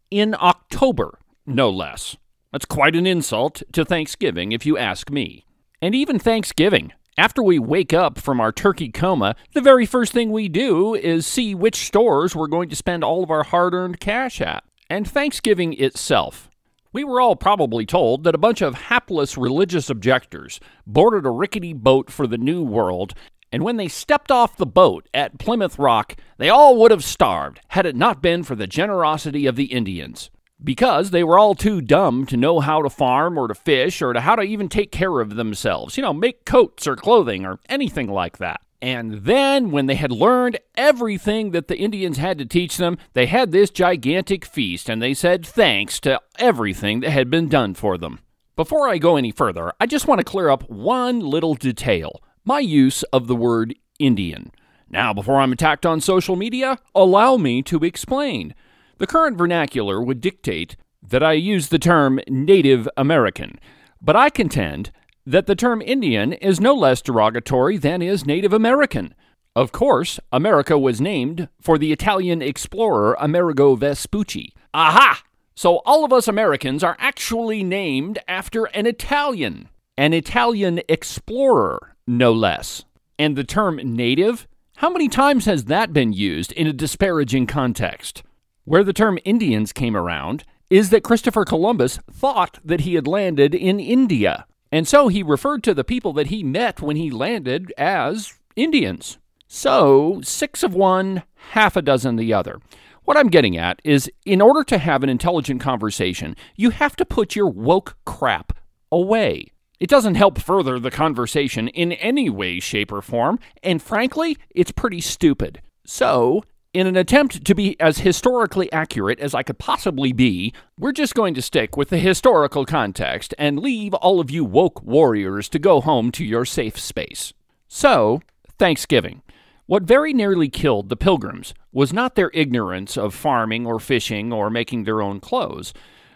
In 0.09 0.35
October, 0.39 1.19
no 1.45 1.69
less. 1.69 2.17
That's 2.51 2.65
quite 2.65 2.95
an 2.95 3.05
insult 3.05 3.61
to 3.73 3.85
Thanksgiving, 3.85 4.51
if 4.51 4.65
you 4.65 4.75
ask 4.75 5.11
me. 5.11 5.45
And 5.83 5.93
even 5.93 6.17
Thanksgiving. 6.17 6.93
After 7.15 7.43
we 7.43 7.59
wake 7.59 7.93
up 7.93 8.17
from 8.17 8.41
our 8.41 8.51
turkey 8.51 8.89
coma, 8.89 9.35
the 9.53 9.61
very 9.61 9.85
first 9.85 10.11
thing 10.13 10.31
we 10.31 10.49
do 10.49 10.95
is 10.95 11.27
see 11.27 11.53
which 11.53 11.85
stores 11.85 12.35
we're 12.35 12.47
going 12.47 12.69
to 12.69 12.75
spend 12.75 13.03
all 13.03 13.23
of 13.23 13.29
our 13.29 13.43
hard 13.43 13.75
earned 13.75 13.99
cash 13.99 14.41
at 14.41 14.63
and 14.89 15.07
Thanksgiving 15.07 15.73
itself. 15.73 16.49
We 16.91 17.03
were 17.03 17.19
all 17.19 17.35
probably 17.35 17.85
told 17.85 18.23
that 18.23 18.35
a 18.35 18.39
bunch 18.39 18.61
of 18.61 18.73
hapless 18.75 19.37
religious 19.37 19.89
objectors 19.89 20.61
boarded 20.87 21.25
a 21.25 21.29
rickety 21.29 21.73
boat 21.73 22.09
for 22.09 22.25
the 22.25 22.37
New 22.37 22.63
World, 22.63 23.13
and 23.55 23.63
when 23.63 23.77
they 23.77 23.87
stepped 23.87 24.31
off 24.31 24.57
the 24.57 24.65
boat 24.65 25.07
at 25.13 25.39
Plymouth 25.39 25.79
Rock, 25.79 26.17
they 26.37 26.49
all 26.49 26.75
would 26.75 26.91
have 26.91 27.05
starved 27.05 27.61
had 27.69 27.85
it 27.85 27.95
not 27.95 28.21
been 28.21 28.43
for 28.43 28.53
the 28.53 28.67
generosity 28.67 29.45
of 29.45 29.55
the 29.55 29.71
Indians. 29.71 30.29
Because 30.61 31.11
they 31.11 31.23
were 31.23 31.39
all 31.39 31.55
too 31.55 31.79
dumb 31.79 32.25
to 32.25 32.35
know 32.35 32.59
how 32.59 32.81
to 32.81 32.89
farm 32.89 33.37
or 33.37 33.47
to 33.47 33.55
fish 33.55 34.01
or 34.01 34.11
to 34.11 34.19
how 34.19 34.35
to 34.35 34.41
even 34.41 34.67
take 34.67 34.91
care 34.91 35.21
of 35.21 35.37
themselves, 35.37 35.95
you 35.95 36.03
know, 36.03 36.11
make 36.11 36.43
coats 36.43 36.85
or 36.85 36.97
clothing 36.97 37.45
or 37.45 37.61
anything 37.69 38.09
like 38.09 38.39
that. 38.39 38.59
And 38.81 39.23
then, 39.23 39.71
when 39.71 39.85
they 39.85 39.95
had 39.95 40.11
learned 40.11 40.59
everything 40.75 41.51
that 41.51 41.69
the 41.69 41.77
Indians 41.77 42.17
had 42.17 42.37
to 42.39 42.45
teach 42.45 42.75
them, 42.75 42.97
they 43.13 43.25
had 43.25 43.53
this 43.53 43.69
gigantic 43.69 44.43
feast 44.43 44.89
and 44.89 45.01
they 45.01 45.13
said 45.13 45.45
thanks 45.45 46.01
to 46.01 46.19
everything 46.37 46.99
that 46.99 47.11
had 47.11 47.29
been 47.29 47.47
done 47.47 47.73
for 47.73 47.97
them. 47.97 48.19
Before 48.57 48.89
I 48.89 48.97
go 48.97 49.15
any 49.15 49.31
further, 49.31 49.71
I 49.79 49.85
just 49.85 50.07
want 50.07 50.19
to 50.19 50.25
clear 50.25 50.49
up 50.49 50.69
one 50.69 51.21
little 51.21 51.55
detail 51.55 52.21
my 52.45 52.59
use 52.59 53.03
of 53.11 53.27
the 53.27 53.35
word 53.35 53.75
Indian. 53.99 54.51
Now, 54.89 55.13
before 55.13 55.39
I'm 55.39 55.51
attacked 55.51 55.85
on 55.85 55.99
social 55.99 56.35
media, 56.35 56.79
allow 56.93 57.37
me 57.37 57.61
to 57.63 57.83
explain. 57.83 58.53
The 58.97 59.07
current 59.07 59.37
vernacular 59.37 60.01
would 60.01 60.21
dictate 60.21 60.77
that 61.01 61.23
I 61.23 61.33
use 61.33 61.69
the 61.69 61.79
term 61.79 62.19
Native 62.27 62.87
American, 62.95 63.59
but 64.01 64.15
I 64.15 64.29
contend 64.29 64.91
that 65.25 65.47
the 65.47 65.55
term 65.55 65.81
Indian 65.81 66.33
is 66.33 66.59
no 66.59 66.73
less 66.73 67.01
derogatory 67.01 67.77
than 67.77 68.01
is 68.01 68.25
Native 68.25 68.53
American. 68.53 69.15
Of 69.55 69.71
course, 69.71 70.19
America 70.31 70.77
was 70.77 71.01
named 71.01 71.49
for 71.59 71.77
the 71.77 71.91
Italian 71.91 72.41
explorer 72.41 73.15
Amerigo 73.19 73.75
Vespucci. 73.75 74.53
Aha! 74.73 75.23
So 75.55 75.77
all 75.85 76.03
of 76.03 76.11
us 76.11 76.27
Americans 76.27 76.83
are 76.83 76.97
actually 76.99 77.63
named 77.63 78.19
after 78.27 78.65
an 78.65 78.85
Italian, 78.85 79.69
an 79.97 80.13
Italian 80.13 80.81
explorer, 80.89 81.94
no 82.07 82.31
less. 82.31 82.83
And 83.17 83.35
the 83.35 83.43
term 83.43 83.77
native? 83.77 84.47
How 84.77 84.89
many 84.89 85.07
times 85.07 85.45
has 85.45 85.65
that 85.65 85.93
been 85.93 86.13
used 86.13 86.51
in 86.51 86.67
a 86.67 86.73
disparaging 86.73 87.47
context? 87.47 88.23
Where 88.65 88.83
the 88.83 88.93
term 88.93 89.19
Indians 89.23 89.71
came 89.71 89.95
around 89.95 90.43
is 90.69 90.89
that 90.89 91.03
Christopher 91.03 91.45
Columbus 91.45 91.99
thought 92.11 92.59
that 92.65 92.81
he 92.81 92.95
had 92.95 93.07
landed 93.07 93.53
in 93.55 93.79
India. 93.79 94.45
And 94.71 94.87
so 94.87 95.07
he 95.07 95.23
referred 95.23 95.63
to 95.63 95.73
the 95.73 95.83
people 95.83 96.11
that 96.13 96.27
he 96.27 96.43
met 96.43 96.81
when 96.81 96.95
he 96.95 97.09
landed 97.09 97.71
as 97.77 98.33
Indians. 98.55 99.17
So, 99.47 100.19
six 100.23 100.63
of 100.63 100.73
one, 100.73 101.23
half 101.51 101.75
a 101.75 101.81
dozen 101.81 102.15
the 102.15 102.33
other. 102.33 102.59
What 103.03 103.15
I'm 103.15 103.29
getting 103.29 103.55
at 103.55 103.79
is 103.83 104.11
in 104.25 104.41
order 104.41 104.63
to 104.63 104.79
have 104.79 105.03
an 105.03 105.09
intelligent 105.09 105.61
conversation, 105.61 106.35
you 106.55 106.71
have 106.71 106.95
to 106.95 107.05
put 107.05 107.35
your 107.35 107.47
woke 107.47 107.95
crap 108.03 108.57
away. 108.91 109.51
It 109.79 109.89
doesn't 109.89 110.15
help 110.15 110.39
further 110.39 110.79
the 110.79 110.91
conversation 110.91 111.67
in 111.67 111.91
any 111.93 112.29
way, 112.29 112.59
shape, 112.59 112.91
or 112.91 113.01
form, 113.01 113.39
and 113.61 113.81
frankly, 113.81 114.37
it's 114.49 114.71
pretty 114.71 115.01
stupid. 115.01 115.61
So, 115.85 116.43
in 116.73 116.87
an 116.87 116.97
attempt 116.97 117.45
to 117.45 117.55
be 117.55 117.79
as 117.79 117.99
historically 117.99 118.71
accurate 118.71 119.19
as 119.19 119.33
I 119.33 119.43
could 119.43 119.57
possibly 119.57 120.11
be, 120.11 120.53
we're 120.77 120.91
just 120.91 121.15
going 121.15 121.33
to 121.35 121.41
stick 121.41 121.77
with 121.77 121.89
the 121.89 121.97
historical 121.97 122.65
context 122.65 123.33
and 123.37 123.59
leave 123.59 123.93
all 123.93 124.19
of 124.19 124.29
you 124.29 124.43
woke 124.43 124.83
warriors 124.83 125.47
to 125.49 125.59
go 125.59 125.81
home 125.81 126.11
to 126.11 126.25
your 126.25 126.45
safe 126.45 126.77
space. 126.79 127.33
So, 127.67 128.21
Thanksgiving. 128.57 129.21
What 129.67 129.83
very 129.83 130.13
nearly 130.13 130.47
killed 130.47 130.89
the 130.89 130.95
Pilgrims 130.95 131.53
was 131.71 131.91
not 131.91 132.15
their 132.15 132.29
ignorance 132.33 132.97
of 132.97 133.15
farming 133.15 133.65
or 133.65 133.79
fishing 133.79 134.31
or 134.31 134.49
making 134.49 134.83
their 134.83 135.01
own 135.01 135.19
clothes, 135.19 135.73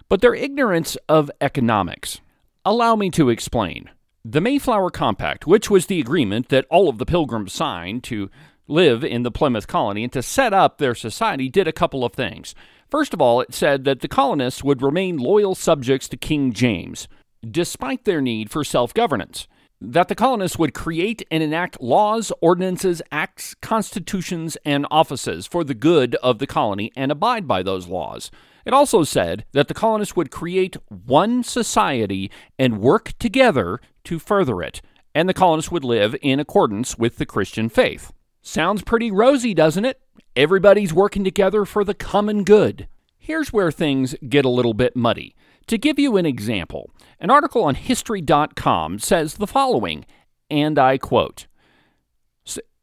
but 0.08 0.22
their 0.22 0.36
ignorance 0.36 0.98
of 1.08 1.32
economics. 1.42 2.22
Allow 2.70 2.96
me 2.96 3.10
to 3.10 3.30
explain. 3.30 3.90
The 4.24 4.42
Mayflower 4.42 4.92
Compact, 4.92 5.48
which 5.48 5.72
was 5.72 5.88
the 5.88 6.00
agreement 6.00 6.50
that 6.50 6.68
all 6.70 6.88
of 6.88 7.00
the 7.00 7.06
Pilgrims 7.08 7.52
signed 7.52 8.04
to 8.04 8.30
live 8.68 9.04
in 9.04 9.24
the 9.24 9.32
Plymouth 9.32 9.66
colony 9.66 10.04
and 10.04 10.14
to 10.14 10.22
set 10.22 10.54
up 10.54 10.78
their 10.78 10.94
society 10.94 11.50
did 11.50 11.68
a 11.68 11.72
couple 11.72 12.06
of 12.06 12.14
things. 12.14 12.54
First 12.88 13.12
of 13.12 13.20
all, 13.20 13.42
it 13.42 13.56
said 13.56 13.86
that 13.86 14.02
the 14.02 14.08
colonists 14.08 14.64
would 14.64 14.84
remain 14.84 15.18
loyal 15.18 15.56
subjects 15.56 16.08
to 16.10 16.16
King 16.16 16.54
James, 16.54 17.08
despite 17.44 18.06
their 18.06 18.22
need 18.22 18.52
for 18.52 18.64
self 18.64 18.94
governance. 18.94 19.48
That 19.82 20.08
the 20.08 20.14
colonists 20.14 20.60
would 20.60 20.76
create 20.76 21.26
and 21.32 21.42
enact 21.42 21.82
laws, 21.82 22.32
ordinances, 22.40 23.02
acts, 23.12 23.56
constitutions, 23.64 24.58
and 24.64 24.86
offices 24.92 25.48
for 25.48 25.64
the 25.64 25.74
good 25.74 26.14
of 26.22 26.38
the 26.38 26.46
colony 26.46 26.92
and 26.96 27.12
abide 27.12 27.48
by 27.48 27.64
those 27.64 27.88
laws. 27.88 28.30
It 28.70 28.74
also 28.76 29.04
said 29.04 29.46
that 29.54 29.68
the 29.68 29.74
colonists 29.74 30.16
would 30.16 30.30
create 30.30 30.78
one 30.90 31.42
society 31.42 32.30
and 32.60 32.80
work 32.80 33.14
together 33.18 33.82
to 34.04 34.20
further 34.20 34.62
it, 34.62 34.80
and 35.16 35.28
the 35.28 35.34
colonists 35.34 35.72
would 35.72 35.84
live 35.84 36.16
in 36.22 36.40
accordance 36.40 36.96
with 36.96 37.18
the 37.18 37.26
Christian 37.26 37.68
faith. 37.70 38.14
Sounds 38.44 38.84
pretty 38.84 39.10
rosy, 39.10 39.56
doesn't 39.56 39.86
it? 39.86 40.00
Everybody's 40.36 40.94
working 40.94 41.24
together 41.24 41.66
for 41.66 41.84
the 41.84 41.96
common 41.96 42.44
good. 42.44 42.88
Here's 43.18 43.52
where 43.52 43.72
things 43.72 44.14
get 44.30 44.46
a 44.46 44.50
little 44.50 44.76
bit 44.76 44.96
muddy. 44.96 45.36
To 45.66 45.80
give 45.80 45.98
you 45.98 46.16
an 46.18 46.28
example, 46.28 46.92
an 47.20 47.32
article 47.32 47.64
on 47.64 47.74
History.com 47.74 49.00
says 49.00 49.38
the 49.38 49.48
following, 49.48 50.06
and 50.52 50.78
I 50.78 51.00
quote 51.00 51.48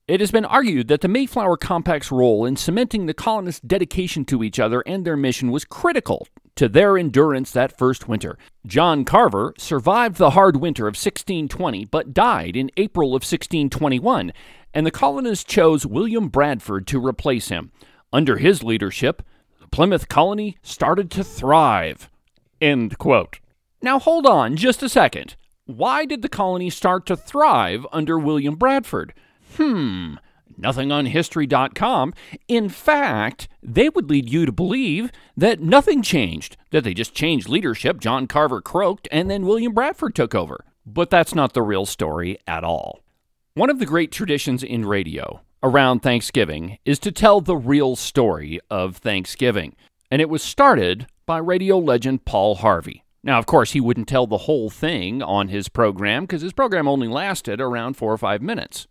It 0.08 0.20
has 0.20 0.30
been 0.30 0.44
argued 0.44 0.86
that 0.86 1.00
the 1.00 1.08
Mayflower 1.08 1.56
Compact's 1.56 2.12
role 2.12 2.46
in 2.46 2.54
cementing 2.54 3.06
the 3.06 3.14
colonists' 3.14 3.60
dedication 3.60 4.24
to 4.26 4.44
each 4.44 4.60
other 4.60 4.82
and 4.86 5.04
their 5.04 5.16
mission 5.16 5.50
was 5.50 5.64
critical 5.64 6.28
to 6.54 6.68
their 6.68 6.96
endurance 6.96 7.50
that 7.50 7.76
first 7.76 8.06
winter. 8.06 8.38
John 8.64 9.04
Carver 9.04 9.52
survived 9.58 10.18
the 10.18 10.30
hard 10.30 10.58
winter 10.58 10.86
of 10.86 10.92
1620 10.92 11.86
but 11.86 12.14
died 12.14 12.54
in 12.54 12.70
April 12.76 13.08
of 13.08 13.22
1621 13.24 14.32
and 14.72 14.86
the 14.86 14.92
colonists 14.92 15.44
chose 15.44 15.84
William 15.84 16.28
Bradford 16.28 16.86
to 16.86 17.04
replace 17.04 17.48
him. 17.48 17.72
Under 18.12 18.36
his 18.36 18.62
leadership, 18.62 19.24
the 19.60 19.66
Plymouth 19.66 20.08
colony 20.08 20.56
started 20.62 21.10
to 21.10 21.24
thrive. 21.24 22.08
End 22.60 22.96
quote. 22.98 23.40
Now 23.82 23.98
hold 23.98 24.24
on 24.24 24.54
just 24.54 24.84
a 24.84 24.88
second. 24.88 25.34
Why 25.64 26.04
did 26.04 26.22
the 26.22 26.28
colony 26.28 26.70
start 26.70 27.06
to 27.06 27.16
thrive 27.16 27.84
under 27.90 28.16
William 28.16 28.54
Bradford? 28.54 29.12
Hmm, 29.56 30.14
nothing 30.56 30.92
on 30.92 31.06
History.com. 31.06 32.14
In 32.48 32.68
fact, 32.68 33.48
they 33.62 33.88
would 33.88 34.10
lead 34.10 34.28
you 34.28 34.46
to 34.46 34.52
believe 34.52 35.10
that 35.36 35.60
nothing 35.60 36.02
changed, 36.02 36.56
that 36.70 36.84
they 36.84 36.94
just 36.94 37.14
changed 37.14 37.48
leadership, 37.48 38.00
John 38.00 38.26
Carver 38.26 38.60
croaked, 38.60 39.08
and 39.10 39.30
then 39.30 39.46
William 39.46 39.72
Bradford 39.72 40.14
took 40.14 40.34
over. 40.34 40.64
But 40.84 41.10
that's 41.10 41.34
not 41.34 41.52
the 41.52 41.62
real 41.62 41.86
story 41.86 42.38
at 42.46 42.64
all. 42.64 43.00
One 43.54 43.70
of 43.70 43.78
the 43.78 43.86
great 43.86 44.12
traditions 44.12 44.62
in 44.62 44.84
radio 44.84 45.40
around 45.62 46.00
Thanksgiving 46.00 46.78
is 46.84 46.98
to 47.00 47.10
tell 47.10 47.40
the 47.40 47.56
real 47.56 47.96
story 47.96 48.60
of 48.70 48.98
Thanksgiving. 48.98 49.74
And 50.10 50.22
it 50.22 50.28
was 50.28 50.42
started 50.42 51.06
by 51.24 51.38
radio 51.38 51.78
legend 51.78 52.24
Paul 52.24 52.56
Harvey. 52.56 53.02
Now, 53.24 53.38
of 53.38 53.46
course, 53.46 53.72
he 53.72 53.80
wouldn't 53.80 54.06
tell 54.06 54.28
the 54.28 54.38
whole 54.38 54.70
thing 54.70 55.20
on 55.22 55.48
his 55.48 55.68
program 55.68 56.24
because 56.24 56.42
his 56.42 56.52
program 56.52 56.86
only 56.86 57.08
lasted 57.08 57.60
around 57.60 57.94
four 57.96 58.12
or 58.12 58.18
five 58.18 58.40
minutes. 58.40 58.86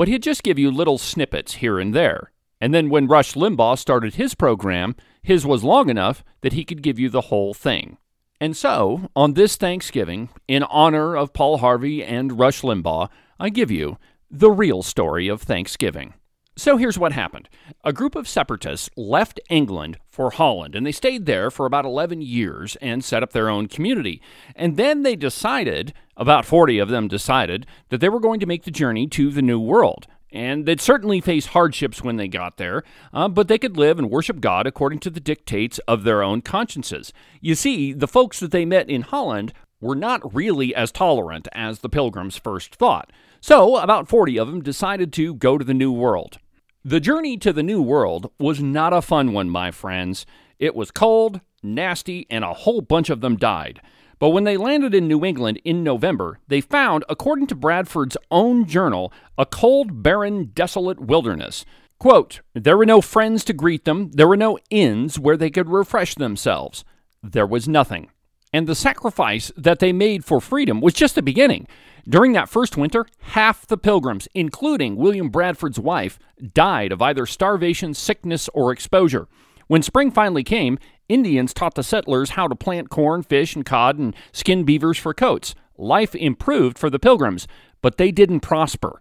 But 0.00 0.08
he'd 0.08 0.22
just 0.22 0.42
give 0.42 0.58
you 0.58 0.70
little 0.70 0.96
snippets 0.96 1.56
here 1.56 1.78
and 1.78 1.92
there. 1.92 2.32
And 2.58 2.72
then 2.72 2.88
when 2.88 3.06
Rush 3.06 3.34
Limbaugh 3.34 3.76
started 3.76 4.14
his 4.14 4.34
program, 4.34 4.96
his 5.22 5.44
was 5.44 5.62
long 5.62 5.90
enough 5.90 6.24
that 6.40 6.54
he 6.54 6.64
could 6.64 6.80
give 6.80 6.98
you 6.98 7.10
the 7.10 7.28
whole 7.28 7.52
thing. 7.52 7.98
And 8.40 8.56
so, 8.56 9.10
on 9.14 9.34
this 9.34 9.56
Thanksgiving, 9.56 10.30
in 10.48 10.62
honor 10.62 11.14
of 11.14 11.34
Paul 11.34 11.58
Harvey 11.58 12.02
and 12.02 12.38
Rush 12.38 12.62
Limbaugh, 12.62 13.10
I 13.38 13.50
give 13.50 13.70
you 13.70 13.98
the 14.30 14.50
real 14.50 14.82
story 14.82 15.28
of 15.28 15.42
Thanksgiving. 15.42 16.14
So 16.60 16.76
here's 16.76 16.98
what 16.98 17.12
happened. 17.12 17.48
A 17.84 17.92
group 17.94 18.14
of 18.14 18.28
separatists 18.28 18.90
left 18.94 19.40
England 19.48 19.96
for 20.10 20.30
Holland, 20.30 20.76
and 20.76 20.84
they 20.84 20.92
stayed 20.92 21.24
there 21.24 21.50
for 21.50 21.64
about 21.64 21.86
11 21.86 22.20
years 22.20 22.76
and 22.82 23.02
set 23.02 23.22
up 23.22 23.32
their 23.32 23.48
own 23.48 23.66
community. 23.66 24.20
And 24.54 24.76
then 24.76 25.02
they 25.02 25.16
decided, 25.16 25.94
about 26.18 26.44
40 26.44 26.78
of 26.78 26.90
them 26.90 27.08
decided, 27.08 27.66
that 27.88 28.02
they 28.02 28.10
were 28.10 28.20
going 28.20 28.40
to 28.40 28.46
make 28.46 28.64
the 28.64 28.70
journey 28.70 29.06
to 29.06 29.30
the 29.30 29.40
New 29.40 29.58
World. 29.58 30.06
And 30.30 30.66
they'd 30.66 30.82
certainly 30.82 31.22
face 31.22 31.46
hardships 31.46 32.04
when 32.04 32.16
they 32.16 32.28
got 32.28 32.58
there, 32.58 32.82
uh, 33.14 33.28
but 33.28 33.48
they 33.48 33.56
could 33.56 33.78
live 33.78 33.98
and 33.98 34.10
worship 34.10 34.38
God 34.42 34.66
according 34.66 34.98
to 34.98 35.10
the 35.10 35.18
dictates 35.18 35.78
of 35.88 36.04
their 36.04 36.22
own 36.22 36.42
consciences. 36.42 37.10
You 37.40 37.54
see, 37.54 37.94
the 37.94 38.06
folks 38.06 38.38
that 38.38 38.50
they 38.50 38.66
met 38.66 38.90
in 38.90 39.00
Holland 39.00 39.54
were 39.80 39.96
not 39.96 40.34
really 40.34 40.74
as 40.74 40.92
tolerant 40.92 41.48
as 41.52 41.78
the 41.78 41.88
pilgrims 41.88 42.36
first 42.36 42.74
thought. 42.74 43.10
So, 43.40 43.78
about 43.78 44.08
40 44.08 44.38
of 44.38 44.48
them 44.48 44.60
decided 44.60 45.10
to 45.14 45.32
go 45.32 45.56
to 45.56 45.64
the 45.64 45.72
New 45.72 45.90
World. 45.90 46.36
The 46.84 46.98
journey 46.98 47.36
to 47.36 47.52
the 47.52 47.62
New 47.62 47.82
World 47.82 48.32
was 48.38 48.62
not 48.62 48.94
a 48.94 49.02
fun 49.02 49.34
one, 49.34 49.50
my 49.50 49.70
friends. 49.70 50.24
It 50.58 50.74
was 50.74 50.90
cold, 50.90 51.42
nasty, 51.62 52.26
and 52.30 52.42
a 52.42 52.54
whole 52.54 52.80
bunch 52.80 53.10
of 53.10 53.20
them 53.20 53.36
died. 53.36 53.82
But 54.18 54.30
when 54.30 54.44
they 54.44 54.56
landed 54.56 54.94
in 54.94 55.06
New 55.06 55.22
England 55.22 55.60
in 55.62 55.84
November, 55.84 56.38
they 56.48 56.62
found, 56.62 57.04
according 57.06 57.48
to 57.48 57.54
Bradford's 57.54 58.16
own 58.30 58.64
journal, 58.64 59.12
a 59.36 59.44
cold, 59.44 60.02
barren, 60.02 60.52
desolate 60.54 60.98
wilderness. 60.98 61.66
Quote, 61.98 62.40
There 62.54 62.78
were 62.78 62.86
no 62.86 63.02
friends 63.02 63.44
to 63.44 63.52
greet 63.52 63.84
them, 63.84 64.10
there 64.12 64.28
were 64.28 64.34
no 64.34 64.58
inns 64.70 65.18
where 65.18 65.36
they 65.36 65.50
could 65.50 65.68
refresh 65.68 66.14
themselves. 66.14 66.82
There 67.22 67.46
was 67.46 67.68
nothing. 67.68 68.08
And 68.52 68.66
the 68.66 68.74
sacrifice 68.74 69.52
that 69.56 69.78
they 69.78 69.92
made 69.92 70.24
for 70.24 70.40
freedom 70.40 70.80
was 70.80 70.94
just 70.94 71.14
the 71.14 71.22
beginning. 71.22 71.66
During 72.08 72.32
that 72.32 72.48
first 72.48 72.76
winter, 72.76 73.06
half 73.20 73.66
the 73.66 73.76
pilgrims, 73.76 74.26
including 74.34 74.96
William 74.96 75.28
Bradford's 75.28 75.78
wife, 75.78 76.18
died 76.54 76.90
of 76.90 77.00
either 77.02 77.26
starvation, 77.26 77.94
sickness, 77.94 78.48
or 78.54 78.72
exposure. 78.72 79.28
When 79.68 79.82
spring 79.82 80.10
finally 80.10 80.42
came, 80.42 80.78
Indians 81.08 81.54
taught 81.54 81.74
the 81.74 81.84
settlers 81.84 82.30
how 82.30 82.48
to 82.48 82.56
plant 82.56 82.90
corn, 82.90 83.22
fish, 83.22 83.54
and 83.54 83.64
cod 83.64 83.98
and 83.98 84.16
skin 84.32 84.64
beavers 84.64 84.98
for 84.98 85.14
coats. 85.14 85.54
Life 85.76 86.14
improved 86.14 86.78
for 86.78 86.90
the 86.90 86.98
pilgrims, 86.98 87.46
but 87.82 87.96
they 87.96 88.10
didn't 88.10 88.40
prosper. 88.40 89.00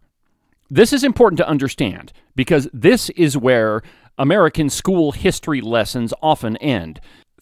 This 0.70 0.94
is 0.94 1.04
important 1.04 1.38
to 1.38 1.48
understand 1.48 2.14
because 2.36 2.68
this 2.72 3.10
is 3.12 3.36
where 3.36 3.82
American 4.20 4.70
school 4.70 5.12
history 5.12 5.62
lessons 5.62 6.14
often 6.22 6.58
end. 6.58 7.00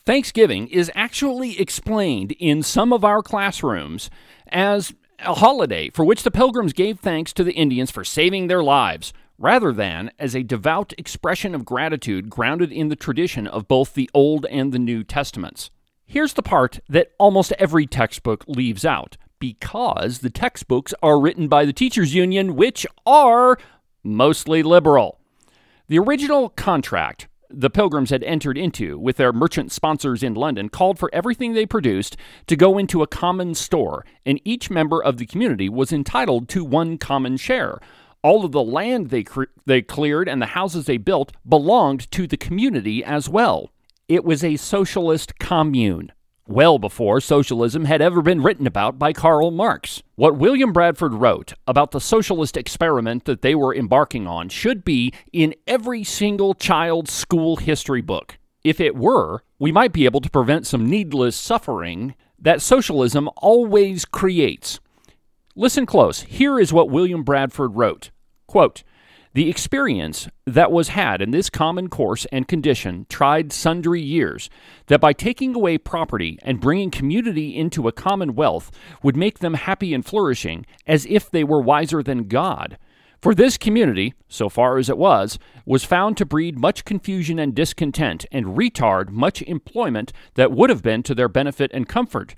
Thanksgiving 0.07 0.69
is 0.69 0.89
actually 0.95 1.59
explained 1.59 2.31
in 2.39 2.63
some 2.63 2.93
of 2.93 3.03
our 3.03 3.21
classrooms 3.21 4.09
as 4.47 4.93
a 5.19 5.33
holiday 5.33 5.89
for 5.89 6.05
which 6.05 6.23
the 6.23 6.31
pilgrims 6.31 6.71
gave 6.71 6.97
thanks 6.97 7.33
to 7.33 7.43
the 7.43 7.51
Indians 7.51 7.91
for 7.91 8.05
saving 8.05 8.47
their 8.47 8.63
lives, 8.63 9.11
rather 9.37 9.73
than 9.73 10.11
as 10.17 10.33
a 10.33 10.43
devout 10.43 10.93
expression 10.97 11.53
of 11.53 11.65
gratitude 11.65 12.29
grounded 12.29 12.71
in 12.71 12.87
the 12.87 12.95
tradition 12.95 13.47
of 13.47 13.67
both 13.67 13.95
the 13.95 14.09
Old 14.13 14.45
and 14.45 14.71
the 14.71 14.79
New 14.79 15.03
Testaments. 15.03 15.71
Here's 16.05 16.35
the 16.35 16.41
part 16.41 16.79
that 16.87 17.11
almost 17.19 17.51
every 17.59 17.85
textbook 17.85 18.45
leaves 18.47 18.85
out 18.85 19.17
because 19.39 20.19
the 20.19 20.29
textbooks 20.29 20.93
are 21.03 21.19
written 21.19 21.49
by 21.49 21.65
the 21.65 21.73
Teachers 21.73 22.15
Union, 22.15 22.55
which 22.55 22.87
are 23.05 23.57
mostly 24.05 24.63
liberal. 24.63 25.19
The 25.89 25.99
original 25.99 26.47
contract 26.47 27.27
the 27.49 27.69
Pilgrims 27.69 28.09
had 28.09 28.23
entered 28.23 28.57
into 28.57 28.97
with 28.97 29.17
their 29.17 29.33
merchant 29.33 29.71
sponsors 29.71 30.23
in 30.23 30.33
London 30.33 30.69
called 30.69 30.99
for 30.99 31.09
everything 31.13 31.53
they 31.53 31.65
produced 31.65 32.17
to 32.47 32.55
go 32.55 32.77
into 32.77 33.01
a 33.01 33.07
common 33.07 33.55
store, 33.55 34.05
and 34.25 34.41
each 34.43 34.69
member 34.69 35.01
of 35.01 35.17
the 35.17 35.25
community 35.25 35.69
was 35.69 35.93
entitled 35.93 36.49
to 36.49 36.65
one 36.65 36.97
common 36.97 37.37
share. 37.37 37.79
All 38.23 38.43
of 38.43 38.51
the 38.51 38.63
land 38.63 39.09
they, 39.09 39.23
cre- 39.23 39.43
they 39.65 39.81
cleared 39.81 40.27
and 40.27 40.41
the 40.41 40.47
houses 40.47 40.85
they 40.85 40.97
built 40.97 41.31
belonged 41.47 42.09
to 42.11 42.27
the 42.27 42.37
community 42.37 43.03
as 43.03 43.29
well. 43.29 43.71
It 44.07 44.23
was 44.23 44.43
a 44.43 44.57
socialist 44.57 45.37
commune 45.39 46.11
well 46.49 46.79
before 46.79 47.19
socialism 47.19 47.85
had 47.85 48.01
ever 48.01 48.21
been 48.21 48.41
written 48.41 48.67
about 48.67 48.97
by 48.97 49.13
Karl 49.13 49.51
Marx. 49.51 50.01
What 50.15 50.37
William 50.37 50.73
Bradford 50.73 51.13
wrote 51.13 51.53
about 51.65 51.91
the 51.91 52.01
socialist 52.01 52.57
experiment 52.57 53.25
that 53.25 53.41
they 53.41 53.55
were 53.55 53.75
embarking 53.75 54.27
on 54.27 54.49
should 54.49 54.83
be 54.83 55.13
in 55.31 55.55
every 55.67 56.03
single 56.03 56.53
child's 56.53 57.11
school 57.11 57.57
history 57.57 58.01
book. 58.01 58.37
If 58.63 58.79
it 58.79 58.95
were, 58.95 59.43
we 59.59 59.71
might 59.71 59.93
be 59.93 60.05
able 60.05 60.21
to 60.21 60.29
prevent 60.29 60.67
some 60.67 60.89
needless 60.89 61.35
suffering 61.35 62.15
that 62.39 62.61
socialism 62.61 63.29
always 63.37 64.05
creates. 64.05 64.79
Listen 65.55 65.85
close. 65.85 66.21
Here 66.21 66.59
is 66.59 66.73
what 66.73 66.89
William 66.89 67.23
Bradford 67.23 67.75
wrote. 67.75 68.11
Quote, 68.45 68.83
the 69.33 69.49
experience 69.49 70.27
that 70.45 70.71
was 70.71 70.89
had 70.89 71.21
in 71.21 71.31
this 71.31 71.49
common 71.49 71.89
course 71.89 72.25
and 72.31 72.47
condition 72.47 73.05
tried 73.09 73.51
sundry 73.51 74.01
years, 74.01 74.49
that 74.87 75.01
by 75.01 75.13
taking 75.13 75.55
away 75.55 75.77
property 75.77 76.39
and 76.41 76.61
bringing 76.61 76.91
community 76.91 77.55
into 77.55 77.87
a 77.87 77.91
commonwealth 77.91 78.71
would 79.03 79.15
make 79.17 79.39
them 79.39 79.55
happy 79.55 79.93
and 79.93 80.05
flourishing, 80.05 80.65
as 80.85 81.05
if 81.07 81.29
they 81.29 81.43
were 81.43 81.61
wiser 81.61 82.01
than 82.01 82.27
God. 82.27 82.77
For 83.21 83.33
this 83.33 83.57
community, 83.57 84.13
so 84.27 84.47
far 84.47 84.77
as 84.77 84.89
it 84.89 84.97
was, 84.97 85.39
was 85.65 85.83
found 85.83 86.17
to 86.17 86.25
breed 86.25 86.59
much 86.59 86.85
confusion 86.85 87.39
and 87.39 87.55
discontent, 87.55 88.25
and 88.31 88.57
retard 88.57 89.09
much 89.09 89.41
employment 89.41 90.13
that 90.35 90.51
would 90.51 90.69
have 90.69 90.83
been 90.83 91.01
to 91.03 91.15
their 91.15 91.27
benefit 91.27 91.71
and 91.73 91.89
comfort. 91.89 92.35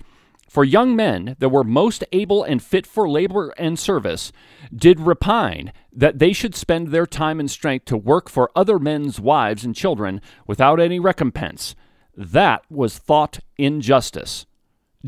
For 0.50 0.64
young 0.64 0.96
men 0.96 1.36
that 1.38 1.50
were 1.50 1.62
most 1.62 2.02
able 2.10 2.42
and 2.42 2.60
fit 2.60 2.84
for 2.84 3.08
labor 3.08 3.54
and 3.56 3.78
service 3.78 4.32
did 4.74 4.98
repine 4.98 5.72
that 5.92 6.18
they 6.18 6.32
should 6.32 6.56
spend 6.56 6.88
their 6.88 7.06
time 7.06 7.38
and 7.38 7.48
strength 7.48 7.84
to 7.84 7.96
work 7.96 8.28
for 8.28 8.50
other 8.56 8.80
men's 8.80 9.20
wives 9.20 9.64
and 9.64 9.76
children 9.76 10.20
without 10.48 10.80
any 10.80 10.98
recompense. 10.98 11.76
That 12.16 12.64
was 12.68 12.98
thought 12.98 13.38
injustice. 13.58 14.44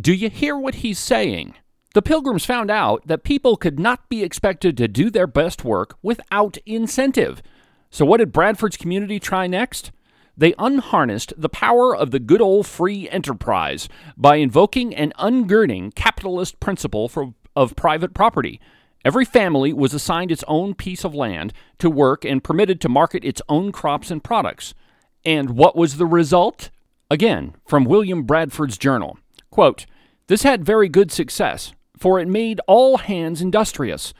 Do 0.00 0.12
you 0.12 0.30
hear 0.30 0.56
what 0.56 0.76
he's 0.76 1.00
saying? 1.00 1.54
The 1.92 2.02
pilgrims 2.02 2.44
found 2.44 2.70
out 2.70 3.04
that 3.08 3.24
people 3.24 3.56
could 3.56 3.80
not 3.80 4.08
be 4.08 4.22
expected 4.22 4.76
to 4.76 4.86
do 4.86 5.10
their 5.10 5.26
best 5.26 5.64
work 5.64 5.98
without 6.02 6.56
incentive. 6.66 7.42
So, 7.90 8.04
what 8.04 8.18
did 8.18 8.30
Bradford's 8.30 8.76
community 8.76 9.18
try 9.18 9.48
next? 9.48 9.90
They 10.36 10.54
unharnessed 10.58 11.32
the 11.36 11.48
power 11.48 11.94
of 11.94 12.10
the 12.10 12.18
good 12.18 12.40
old 12.40 12.66
free 12.66 13.08
enterprise 13.10 13.88
by 14.16 14.36
invoking 14.36 14.94
and 14.94 15.14
ungirding 15.16 15.94
capitalist 15.94 16.60
principle 16.60 17.08
for, 17.08 17.34
of 17.54 17.76
private 17.76 18.14
property. 18.14 18.60
Every 19.04 19.24
family 19.24 19.72
was 19.72 19.94
assigned 19.94 20.30
its 20.30 20.44
own 20.46 20.74
piece 20.74 21.04
of 21.04 21.14
land 21.14 21.52
to 21.78 21.90
work 21.90 22.24
and 22.24 22.44
permitted 22.44 22.80
to 22.80 22.88
market 22.88 23.24
its 23.24 23.42
own 23.48 23.72
crops 23.72 24.10
and 24.10 24.22
products. 24.22 24.74
And 25.24 25.50
what 25.50 25.76
was 25.76 25.96
the 25.96 26.06
result? 26.06 26.70
Again, 27.10 27.54
from 27.66 27.84
William 27.84 28.22
Bradford's 28.22 28.78
journal. 28.78 29.18
Quote, 29.50 29.86
this 30.28 30.44
had 30.44 30.64
very 30.64 30.88
good 30.88 31.12
success, 31.12 31.72
for 31.98 32.18
it 32.18 32.28
made 32.28 32.60
all 32.66 32.98
hands 32.98 33.42
industrious, 33.42 34.14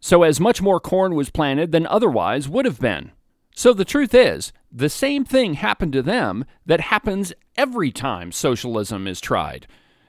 so 0.00 0.22
as 0.22 0.40
much 0.40 0.62
more 0.62 0.80
corn 0.80 1.14
was 1.14 1.28
planted 1.28 1.72
than 1.72 1.86
otherwise 1.86 2.48
would 2.48 2.64
have 2.64 2.80
been. 2.80 3.12
So 3.54 3.74
the 3.74 3.84
truth 3.84 4.14
is, 4.14 4.52
the 4.72 4.88
same 4.88 5.24
thing 5.24 5.54
happened 5.54 5.92
to 5.94 6.02
them 6.02 6.44
that 6.66 6.80
happens 6.80 7.32
every 7.56 7.90
time 7.90 8.32
socialism 8.32 9.06
is 9.06 9.20
tried. 9.20 9.66